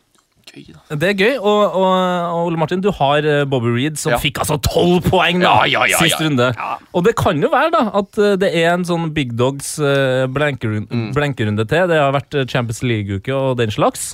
[0.55, 0.97] gøy, da.
[1.01, 1.33] Det er gøy.
[1.39, 4.19] Og, og, og Ole Martin, du har eh, Bobby Reed, som Ja.
[4.23, 6.27] fikk altså tolv poeng da, Ja, ja, ja, sist ja.
[6.27, 6.51] runde.
[6.95, 10.27] Og det kan jo være da at eh, det er en sånn Big Dogs eh,
[10.31, 11.09] blenkerunde, Mm.
[11.17, 11.89] blenkerunde til.
[11.91, 14.13] Det har vært Champions League-uke og den slags.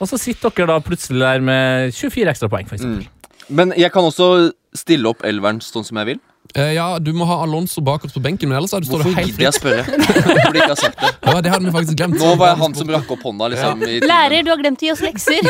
[0.00, 2.76] Og så sitter dere da plutselig der med 24 ekstra poeng, for.
[2.82, 3.06] Mm.
[3.48, 6.20] Men jeg kan også stille opp elveren sånn som jeg vil.
[6.56, 9.28] Eh, ja, du må ha Alonso bakerst på benken, men ellers er står Hvorfor helt
[9.28, 9.58] gidder jeg fritt.
[9.58, 9.82] å spørre?
[10.38, 11.10] Jeg de ikke har sagt det.
[11.28, 12.16] Ja, det hadde vi faktisk glemt.
[12.18, 13.48] Nå var jeg han som rakk opp hånda.
[13.52, 14.08] liksom i timen.
[14.08, 15.48] Lærer, du har glemt å gi oss lekser.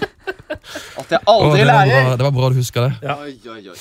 [1.00, 2.04] At jeg Å, aldri det, var lærer.
[2.04, 3.14] bra, det var bra du huska det.
[3.16, 3.78] Oi, oi, oi.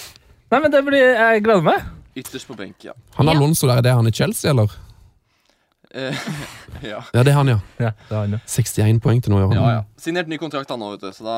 [0.50, 1.90] Nei, men det blir, Jeg gleder meg.
[2.24, 2.94] Ytterst på benk, ja.
[3.20, 3.36] Han Ja.
[3.36, 4.72] Alonso der, er det han i Chelsea, eller?
[5.94, 6.16] Eh,
[6.92, 7.02] ja.
[7.14, 7.60] Ja, det er han, ja.
[7.82, 8.42] Ja, det er han ja.
[8.48, 9.54] 61 poeng til nå i år.
[9.60, 9.84] ja, ja.
[10.00, 11.12] Signert ny kontrakt han nå, vet du.
[11.20, 11.38] Så da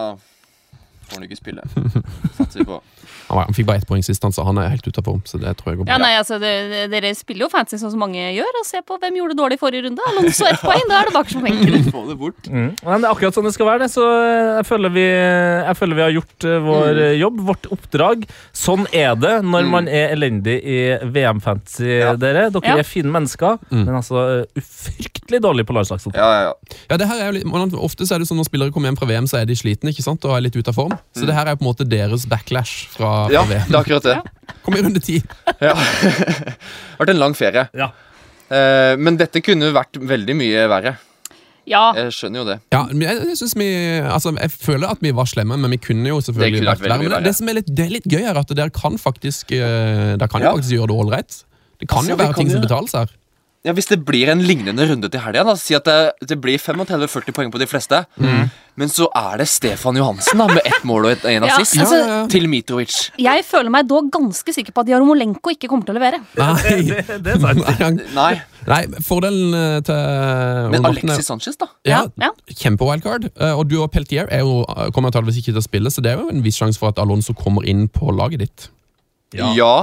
[1.12, 1.66] får han ikke spille.
[2.39, 2.80] Satser vi på.
[3.32, 5.22] Han, fikk bare ett poeng sist, så han er helt ute av form.
[5.28, 5.93] Så det tror jeg går bra.
[5.95, 8.82] Ja, nei, altså, det, det- Dere spiller jo fancy sånn som mange gjør, og se
[8.84, 10.07] på hvem gjorde det dårlig i forrige runde.
[10.12, 11.88] Alonso ett poeng, da er det bakerst på benken.
[11.95, 12.49] Få det bort.
[12.51, 12.68] Mm.
[12.82, 13.91] Men det er akkurat sånn det skal være, det.
[13.93, 17.05] Så eh, jeg føler vi, jeg føler vi har gjort eh, vår mm.
[17.22, 18.28] jobb, vårt oppdrag.
[18.66, 20.80] Sånn er det når man er elendig i
[21.16, 22.14] VM-fantasy, Ja.
[22.20, 22.49] dere.
[22.51, 22.78] Dere Ja.
[22.84, 23.86] er fine mennesker, Mm.
[23.86, 24.22] men altså
[24.57, 26.22] ufryktelig fryktelig dårlig på landslagsfotball.
[26.22, 26.78] Ja, ja, ja.
[26.89, 28.97] Ja, det her er jo litt, Ofte så er det sånn når spillere kommer hjem
[28.99, 30.24] fra VM, så er de slitne ikke sant?
[30.26, 30.93] og er litt ute av form.
[31.17, 33.67] Så det her er på en måte deres backlash fra, fra ja, VM.
[33.67, 34.17] det er akkurat det.
[34.63, 35.19] Kom i runde ti.
[35.59, 35.73] Ja.
[36.05, 37.65] det har vært en lang ferie.
[37.77, 37.91] Ja.
[38.51, 40.97] Eh, men dette kunne vært veldig mye verre.
[41.69, 42.55] Ja, Jeg skjønner jo det.
[42.73, 43.67] Ja, jeg, jeg, vi,
[44.01, 46.97] altså, jeg føler at vi var slemme, men vi kunne jo selvfølgelig kunne vært verre.
[47.03, 49.53] Men det, det som er litt, det er litt gøy, er at dere kan faktisk
[49.55, 51.37] eh, Dere kan jo faktisk gjøre det ålreit.
[51.81, 53.13] Det kan Altså, jo være kan ting som betales her.
[53.64, 55.97] Ja, Hvis det blir en lignende runde til helga, da, si at det,
[56.32, 60.66] det blir 35-40 poeng på de fleste, men så er det Stefan Johansen da, med
[60.66, 62.28] ett mål og én Ja, assist altså- Ja, ja.
[62.32, 63.12] til Mitrovic.
[63.22, 66.24] jeg føler meg da ganske sikker på at Jaromolenko ikke kommer til å levere.
[66.39, 68.01] Nei, Det, det er.
[68.18, 68.32] Nei,
[68.66, 70.01] Nei, fordelen eh, til
[70.74, 71.68] men Ole er- Alexis Sanchez, da.
[71.86, 73.30] ja, Ja, Kjempe-wildcard.
[73.38, 76.14] Eh, Og du og Peltier er jo, kommer antakeligvis ikke til å spille, så det
[76.16, 78.70] er jo en viss sjanse for at Alonso kommer inn på laget ditt
[79.38, 79.53] Ja.
[79.53, 79.74] Ja.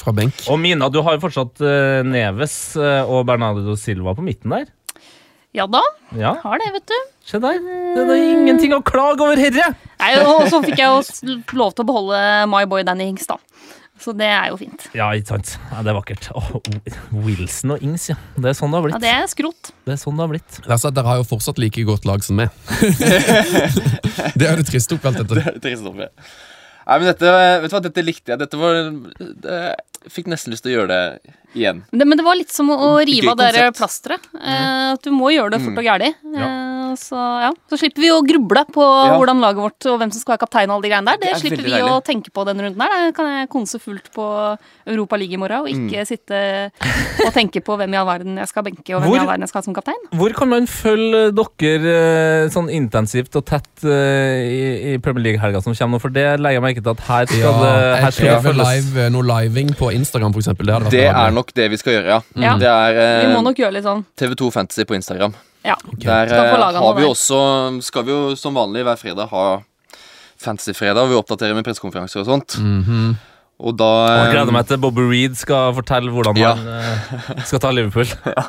[0.00, 0.44] Fra benk.
[0.52, 4.68] Og Mina, du har jo fortsatt eh, Neves eh, og Bernardo Silva på midten der.
[5.56, 5.80] ja da,
[6.16, 6.96] Ja, har det, vet du.
[7.26, 7.58] se der.
[7.96, 9.72] Det er ingenting å klage over herre!
[10.02, 12.20] Nei, og så fikk jeg jo lov til å beholde
[12.52, 13.38] My Boy Danny Hings, da.
[13.96, 14.82] Så det er jo fint.
[14.92, 15.54] Ja, ikke sant.
[15.72, 16.26] Ja, det er vakkert.
[16.36, 16.58] Oh,
[17.24, 18.16] Wilson og Ings, ja.
[18.36, 18.96] Det er sånn det har blitt.
[18.98, 19.70] Ja, det er skrot.
[19.88, 20.58] Det er sånn det har blitt.
[20.66, 22.52] Det er så at Dere har jo fortsatt like godt lag som meg.
[24.36, 25.56] det er jo det triste oppi alt dette.
[25.64, 26.10] Trist oppe.
[26.86, 27.30] Nei, men dette,
[27.62, 28.38] vet du hva, dette likte jeg.
[28.38, 29.56] Dette var det,
[30.06, 31.80] Jeg fikk nesten lyst til å gjøre det igjen.
[31.90, 33.72] Men det, men det var litt som å rive av det der
[34.36, 34.38] Mm.
[34.38, 36.12] Eh, at du må gjøre det fort og gæli.
[36.36, 36.50] Ja.
[36.96, 39.16] Så ja, så slipper vi å gruble på Ja.
[39.18, 41.16] hvordan laget vårt og hvem som skal være kaptein og alle de greiene der.
[41.16, 43.10] Det, Det er slipper vi vi å tenke på denne runden her.
[43.10, 44.26] Da kan jeg konse fullt på
[44.86, 46.06] Europa League i morgen og ikke Mm.
[46.06, 46.70] sitte
[47.26, 49.26] og tenke på hvem i all verden jeg skal benke og hvem Hvor- i all
[49.26, 50.02] verden jeg skal ha som kaptein.
[50.12, 55.62] Hvor kan man følge dere eh, sånn intensivt og tett eh, i, i Premier League-helga
[55.62, 56.00] som kommer nå?
[56.00, 58.52] For det legger jeg merke til at her skal Ja, det her jeg skal prøver
[58.52, 58.68] følges.
[58.94, 60.46] live, eh, noe living på Instagram, f.eks.
[60.46, 60.66] eksempel.
[60.66, 62.20] Det, Det er nok det vi skal gjøre, ja.
[62.36, 62.56] Ja.
[62.58, 64.04] Det er Vi må nok gjøre litt sånn.
[64.16, 65.34] TV2 Fantasy på Instagram.
[65.66, 65.76] Ja.
[65.98, 67.10] Der Skal få eh, har vi der.
[67.10, 69.46] også Skal vi jo som vanlig hver fredag ha
[70.38, 71.08] Fantasy-fredag.
[71.08, 72.58] Vi oppdaterer med pressekonferanser og sånt.
[72.60, 73.16] Mhm.
[73.56, 73.86] Og da
[74.20, 76.50] jeg gleder meg til Bobby Reed skal fortelle hvordan Ja.
[76.58, 78.04] han eh, skal ta Liverpool.
[78.36, 78.44] ja.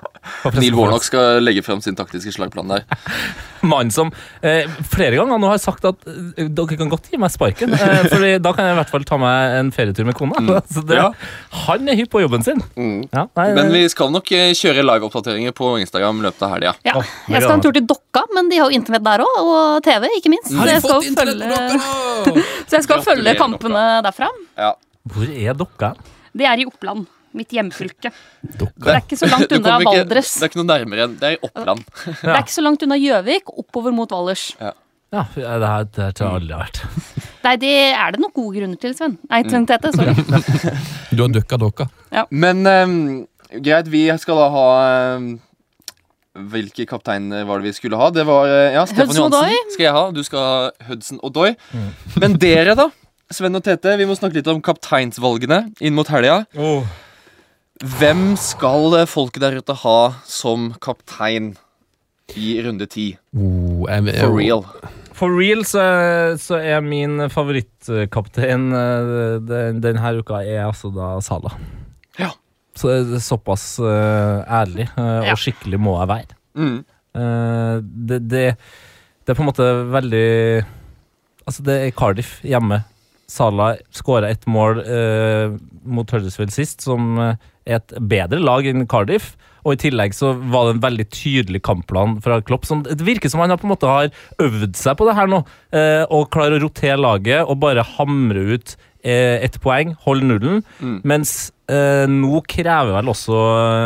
[0.57, 0.75] Neil.
[0.75, 2.83] Warnock skal legge frem sin taktiske slagplan der.
[3.67, 4.11] Mannen som
[4.45, 7.71] eh, flere ganger nå har sagt at eh, dere kan godt gi meg sparken.
[7.73, 10.59] Eh, Fordi da kan jeg i hvert fall ta meg en ferietur med kona.
[10.67, 11.07] Så det, Ja.
[11.69, 12.59] Han er hypp på jobben sin.
[12.75, 13.07] Mm.
[13.07, 16.75] Ja, nei, Men vi skal nok eh, kjøre live-oppdateringer på Instagram løpet av helga.
[16.83, 16.99] Ja.
[17.31, 20.09] Jeg skal en tur til Dokka, men de har jo internett der òg, og TV,
[20.19, 20.51] ikke minst.
[20.59, 22.45] Har de fått internett på nå?
[22.67, 24.29] Så jeg skal følge kampene derfra.
[24.57, 24.73] Ja.
[25.07, 25.93] Hvor er dere?
[26.37, 27.05] Det er i Oppland.
[27.37, 28.09] Mitt hjemfylke.
[28.41, 30.33] Det Det er ikke så langt unna ikke- Valdres.
[30.39, 31.83] Det er ikke noe nærmere enn Det er i Oppland.
[32.05, 34.55] Det er ikke så langt unna Gjøvik, oppover mot Valdres.
[34.59, 34.73] Ja,
[35.35, 36.81] det her det tror jeg aldri vært.
[37.47, 39.17] Nei, det er det nok gode grunner til, Sven.
[39.29, 39.49] Nei, Mm.
[39.49, 40.13] Sven Tete, sorry.
[41.15, 41.89] Du har døkka dokka.
[42.11, 42.25] Ja.
[42.31, 43.27] Men um,
[43.63, 44.65] greit, vi skal da ha
[45.15, 45.29] ehm,
[46.51, 48.09] Hvilke kapteiner var det vi skulle ha?
[48.13, 50.05] Det var eh, ja, Stefan Hudson Johansen skal jeg ha.
[50.13, 51.51] Du skal ha Hudson Odoi.
[52.21, 52.89] Men dere, da?
[53.33, 56.43] Sven og Tete, vi må snakke litt om kapteinsvalgene inn mot helga.
[57.97, 61.55] Hvem skal folket der ute ha som kaptein
[62.37, 63.11] i runde ti?
[63.35, 64.63] Oh, For real.
[65.17, 65.83] For real så,
[66.37, 71.55] så er min favorittkaptein eh, den, denne uka er altså da Sala.
[72.21, 72.31] Ja.
[72.77, 72.93] Så
[73.25, 75.33] såpass uh, ærlig uh, Ja.
[75.33, 76.37] og skikkelig må jeg være.
[76.57, 76.77] Mm.
[77.17, 78.43] Uh, det, det,
[79.25, 80.27] det er på en måte veldig
[81.47, 82.81] Altså, det er Cardiff hjemme.
[83.31, 84.81] Salah skåra ett mål
[85.87, 87.37] mot Huddersfield sist, som er
[87.77, 89.29] et bedre lag enn Cardiff.
[89.67, 92.67] Og i tillegg så var det en veldig tydelig kampplan fra Klopp.
[92.67, 94.11] Som, det virker som han på en måte har
[94.43, 95.41] øvd seg på det her nå,
[95.75, 100.63] eh, og klarer å rotere laget og bare hamre ut ett poeng, holde nullen.
[100.83, 100.95] Mm.
[101.07, 101.53] Mens
[102.07, 103.39] nå krever vel også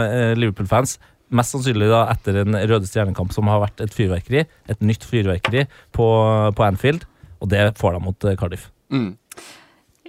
[0.06, 1.00] eh, Liverpool-fans
[1.32, 5.64] Mest sannsynlig da etter en Røde Stjernekamp som har vært et fyrverkeri, et nytt fyrverkeri
[5.96, 6.08] på,
[6.58, 7.06] på Anfield,
[7.40, 8.66] og det får de mot eh, Cardiff.
[8.92, 9.14] Mm.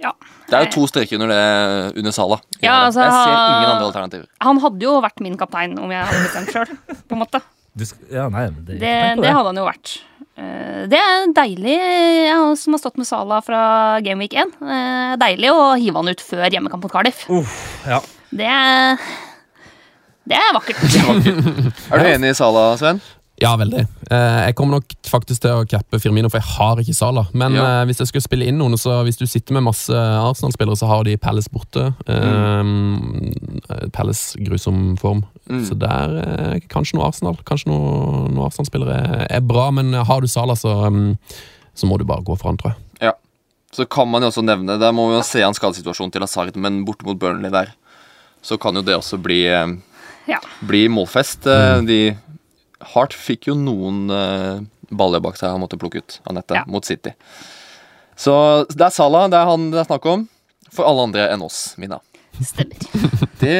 [0.03, 0.11] Ja.
[0.49, 2.41] Det er jo to streker under det under Sala.
[2.59, 4.27] Ja, altså, jeg ser ingen andre alternativer.
[4.43, 6.73] Han hadde jo vært min kaptein om jeg hadde bestemt sjøl,
[7.07, 7.39] på en måte.
[7.73, 8.93] Du ja, nei, men det, Det,
[9.23, 9.95] det hadde han jo vært.
[10.37, 14.55] Eh, Det er deilig, jeg som har stått med Sala fra Game Week 1.
[14.61, 17.25] eh, Deilig å hive han ut før hjemmekamp mot Cardiff.
[17.29, 17.57] Uff,
[17.87, 17.99] ja.
[18.33, 18.97] Det er,
[20.25, 20.81] det er vakkert.
[21.93, 23.01] Er du enig i Sala, Sven?
[23.41, 23.81] Ja, veldig.
[24.13, 27.23] Eh, jeg kommer nok faktisk til å cappe Firmino, for jeg har ikke Sala.
[27.33, 27.83] Men Ja.
[27.85, 31.03] hvis jeg skulle spille inn noen, så hvis du sitter med masse Arsenal-spillere, så har
[31.03, 31.93] de Palace borte.
[32.07, 35.23] Eh, Palace grusom form.
[35.49, 35.63] Mm.
[35.67, 37.35] Så der eh, kanskje noe Arsenal.
[37.47, 41.17] Kanskje noe, noe Arsenal-spillere er, er bra, men har du Salah, så, um,
[41.75, 43.09] så må du bare gå for han, tror jeg.
[43.09, 43.13] Ja.
[43.73, 46.55] Så kan man jo også nevne Der må vi jo se an skadesituasjonen til Hazard,
[46.61, 47.73] men borte mot Burnley der,
[48.45, 49.73] så kan jo det også bli, eh,
[50.29, 50.39] Ja.
[50.63, 51.47] bli målfest.
[51.47, 52.17] Eh, De
[52.93, 54.61] Hart fikk jo noen eh,
[54.93, 56.63] baller bak seg han måtte plukke ut, Anette, Ja.
[56.67, 57.11] mot City.
[58.15, 58.33] Så
[58.69, 60.27] det er Salah det er han det er snakk om.
[60.71, 61.99] For alle andre enn oss, Mina.
[62.41, 62.77] Stemmer.
[63.43, 63.55] Det,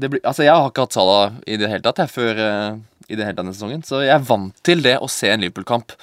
[0.00, 2.74] det blir, altså Jeg har ikke hatt Sala i det hele tatt jeg, før eh,
[3.08, 3.82] i det hele tatt denne sesongen.
[3.86, 5.94] Så jeg er vant til det å se en Liverpool-kamp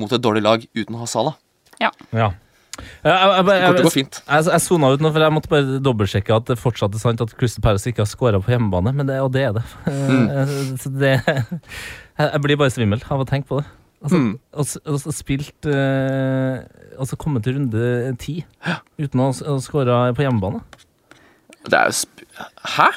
[0.00, 1.34] mot et dårlig lag uten å ha Sala.
[1.82, 1.90] Ja.
[2.14, 2.24] Jeg,
[3.04, 4.16] jeg, jeg, Det kommer til å jeg, gå fint.
[4.26, 7.20] jeg, jeg sona ut nå, for jeg måtte bare dobbeltsjekke at det fortsatt er sant
[7.22, 9.64] at Crystal Palace ikke har scora på hjemmebane, men det, og det er det.
[9.94, 10.74] Mm.
[10.80, 11.44] Så det jeg,
[12.18, 13.68] jeg blir bare svimmel av å tenke på det.
[14.04, 14.32] Altså, Mm.
[14.52, 16.58] og, så og spilt eh,
[17.00, 18.34] Altså kommet til runde ti
[19.00, 20.60] uten å ha scora på hjemmebane.
[21.64, 22.24] Det er jo sp
[22.76, 22.90] Hæ?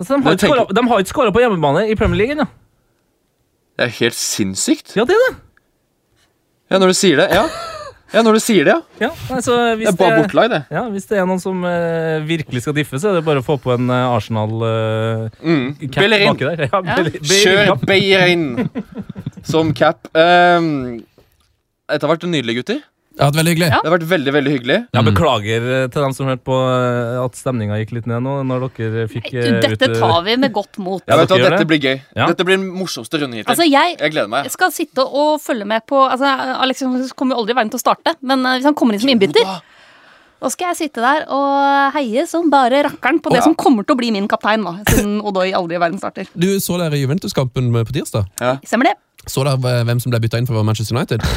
[0.00, 0.56] Altså, de, har tenker...
[0.64, 2.46] tenk- de har ikke skåra på hjemmebane i Premier League ennå.
[3.76, 4.94] Det er helt sinnssykt.
[4.96, 5.34] Ja, det er det.
[6.72, 7.26] Ja, når du sier det.
[7.36, 7.42] Ja,
[8.14, 9.08] ja når du sier det, ja.
[9.08, 10.60] Ja, altså, Det er bare bortlag, det.
[10.72, 13.44] Ja, Hvis det er noen som uh, virkelig skal diffe, så er det bare å
[13.44, 15.66] få på en uh, Arsenal uh, Mm.
[15.98, 16.32] Bellerin.
[16.32, 16.64] baki der.
[16.72, 16.96] Ja, Ja.
[17.02, 19.44] Bellerin- Kjør Bellerin-cap.
[19.52, 20.08] Som cap.
[20.16, 21.02] Um,
[21.92, 22.80] dette har vært nydelig, gutter.
[23.20, 23.66] Det har vært veldig hyggelig.
[23.68, 23.78] Ja.
[23.84, 24.76] Det har vært veldig, veldig hyggelig.
[24.96, 28.36] Jeg beklager eh, til dem som hørte på eh, at stemninga gikk litt ned nå,
[28.48, 31.04] når dere fikk Du, eh, dette ut, tar vi med godt mot.
[31.04, 31.98] Ja, vet du Dette blir gøy.
[32.16, 32.30] Ja.
[32.32, 33.52] Dette blir den morsomste runden hittil.
[33.52, 34.48] Altså, jeg Jeg gleder meg.
[34.54, 36.32] skal sitte og følge med på altså,
[36.64, 36.80] Alex
[37.12, 39.52] kommer jo aldri i verden til å starte, men hvis han kommer inn som innbytter,
[40.40, 43.44] da skal jeg sitte der og heie som bare rakkeren på det Ja.
[43.44, 46.26] som kommer til å bli min kaptein, da, siden Odoi aldri i verden starter.
[46.34, 48.24] Du så dere Juventus-kampen på tirsdag?
[48.40, 48.56] Ja.
[48.64, 48.96] Stemmer det?
[49.28, 51.20] Så dere eh, hvem som ble bytta inn for Manchester United?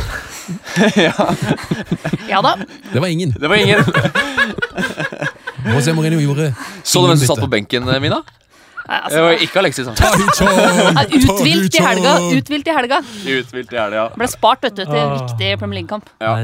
[2.31, 2.55] Ja da.
[2.93, 3.31] Det var ingen.
[3.39, 3.79] Det var ingen.
[5.73, 6.49] José Mourinho gjorde
[6.83, 8.21] Så du hvem som satt på benken, eh, Mina?
[8.23, 9.87] Det Altså, var ikke Alexis.
[9.87, 10.03] altså.
[10.99, 12.15] Er uthvilt i helga.
[12.35, 12.97] Uthvilt i helga.
[13.37, 14.09] Uthvilt i helga.
[14.19, 16.09] Ble spart vet du, til viktig Premier League-kamp.
[16.19, 16.35] Ja.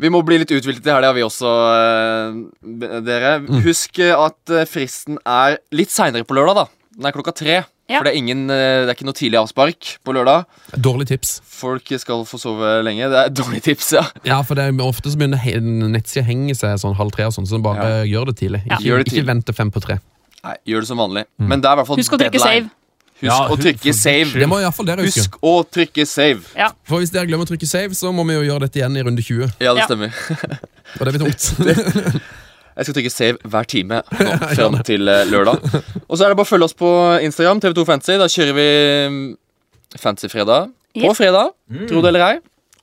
[0.00, 3.36] Vi må bli litt uthvilt i helga, vi også, eh, dere.
[3.64, 6.66] Husk eh, at eh, fristen er litt seinere på lørdag, da.
[6.98, 7.60] Den er klokka tre.
[7.84, 7.98] Ja.
[8.00, 10.46] For det er, ingen, eh, det er ikke noe tidlig avspark på lørdag.
[10.82, 11.34] Dårlig tips.
[11.44, 13.06] Folk skal få sove lenge.
[13.12, 14.02] Det er et dårlig tips, ja.
[14.26, 17.36] Ja, for det er ofte så begynner he- nettsida henge seg sånn halv tre, og
[17.36, 18.62] sånn, så bare gjør det tidlig.
[18.66, 18.78] Ja.
[18.78, 19.98] Ikke, Gjør det ikke vent til fem på tre.
[20.44, 21.26] Nei, gjør det som vanlig.
[21.38, 22.66] Men det er i hvert fall Husk å trykke deadline.
[22.68, 22.80] save.
[23.22, 24.30] Husk ja, å trykke save.
[24.34, 25.22] Det må i dere huske.
[25.22, 26.42] Husk å trykke save.
[26.58, 26.72] Ja.
[26.88, 29.04] For Hvis dere glemmer å trykke save, så må vi jo gjøre dette igjen i
[29.06, 29.54] runde 20.
[29.62, 30.16] Ja, det stemmer.
[30.98, 32.24] Og det blir tungt.
[32.74, 35.62] Jeg skal trykke save hver time nå, fram til eh, lørdag.
[36.08, 36.90] Og så er det bare å følge oss på
[37.22, 38.16] Instagram, TV2 Fancy.
[38.18, 38.66] Da kjører vi
[39.14, 39.22] mm,
[40.02, 41.86] Fancy fredag på fredag, mm.
[41.90, 42.34] tro det eller ei.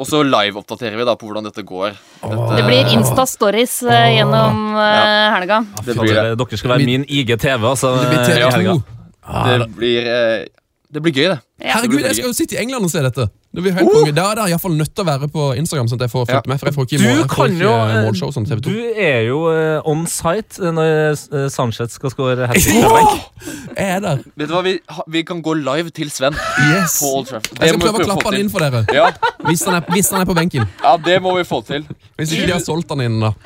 [0.02, 1.92] Og så live-oppdaterer vi da på hvordan dette går.
[2.24, 2.32] Ah.
[2.32, 2.56] Dette...
[2.58, 5.28] Det blir Insta-stories eh, gjennom eh, ja.
[5.36, 5.62] helga.
[5.86, 6.26] Det blir det.
[6.40, 7.68] Dere skal være min IGTV.
[7.76, 8.80] Altså, det blir TV2.
[9.22, 10.48] Ah, det blir eh,
[10.92, 11.40] Det blir gøy, det.
[11.62, 11.78] Ja.
[11.78, 13.30] Herregud, jeg skal jo sitte i England og se dette!
[13.52, 13.96] Det blir helt oh!
[14.00, 14.12] konge.
[14.16, 15.90] Da er det iallfall nødt til å være på Instagram.
[15.92, 16.52] sånn at jeg får fulgt ja.
[16.52, 17.16] med, for jeg får ikke, du, jeg
[17.60, 18.72] jo, eh, eh, målshow som sånn TV2.
[18.72, 20.92] Du er jo eh, on site når
[21.36, 22.80] uh, Sanchez skal score hat trick.
[22.92, 23.18] Oh!
[23.82, 24.20] Jeg er der.
[24.38, 24.74] Vet du hva, vi,
[25.12, 26.36] vi, kan gå live til Sven.
[26.70, 26.98] Yes.
[27.00, 27.60] På Old Trafford.
[27.60, 28.82] Jeg skal prøve å klappe han inn for dere.
[28.94, 29.08] Ja.
[29.48, 30.68] Hvis, han er, hvis, han er, på benken.
[30.84, 31.88] Ja, det må vi få til.
[32.20, 33.32] Hvis ikke de har solgt han inn, da.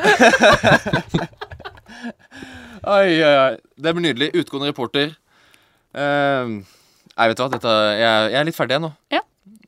[2.86, 3.54] Oi, oi, oi.
[3.82, 4.28] Det blir nydelig.
[4.44, 5.14] Utgående reporter
[5.96, 6.52] Eh,
[7.16, 8.92] jeg vet du hva, Dette, jeg, jeg er litt ferdig nå.
[9.14, 9.22] Ja.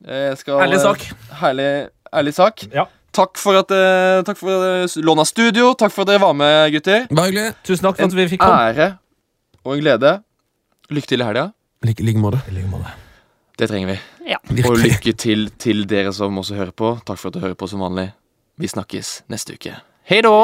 [0.08, 1.04] Jeg skal, Ærlig sak.
[1.40, 1.68] Herlig,
[2.14, 2.64] ærlig sak.
[2.74, 2.84] Ja.
[3.18, 4.52] Takk for at eh, Takk for
[4.84, 5.72] uh, lån av studio.
[5.78, 7.06] Takk for at dere var med, gutter.
[7.10, 7.54] Bare hyggelig.
[7.66, 8.68] Tusen takk for En at vi fikk komme.
[8.68, 8.88] ære
[9.64, 10.12] og en glede.
[10.94, 11.48] Lykke til i helga.
[11.82, 12.40] I like like måte.
[13.58, 13.98] Det trenger vi.
[14.30, 14.38] Ja.
[14.68, 16.94] Og lykke til til dere som også hører på.
[17.08, 18.10] Takk for at du hører på som vanlig.
[18.58, 19.76] Vi snakkes neste uke.
[20.08, 20.36] Hei da!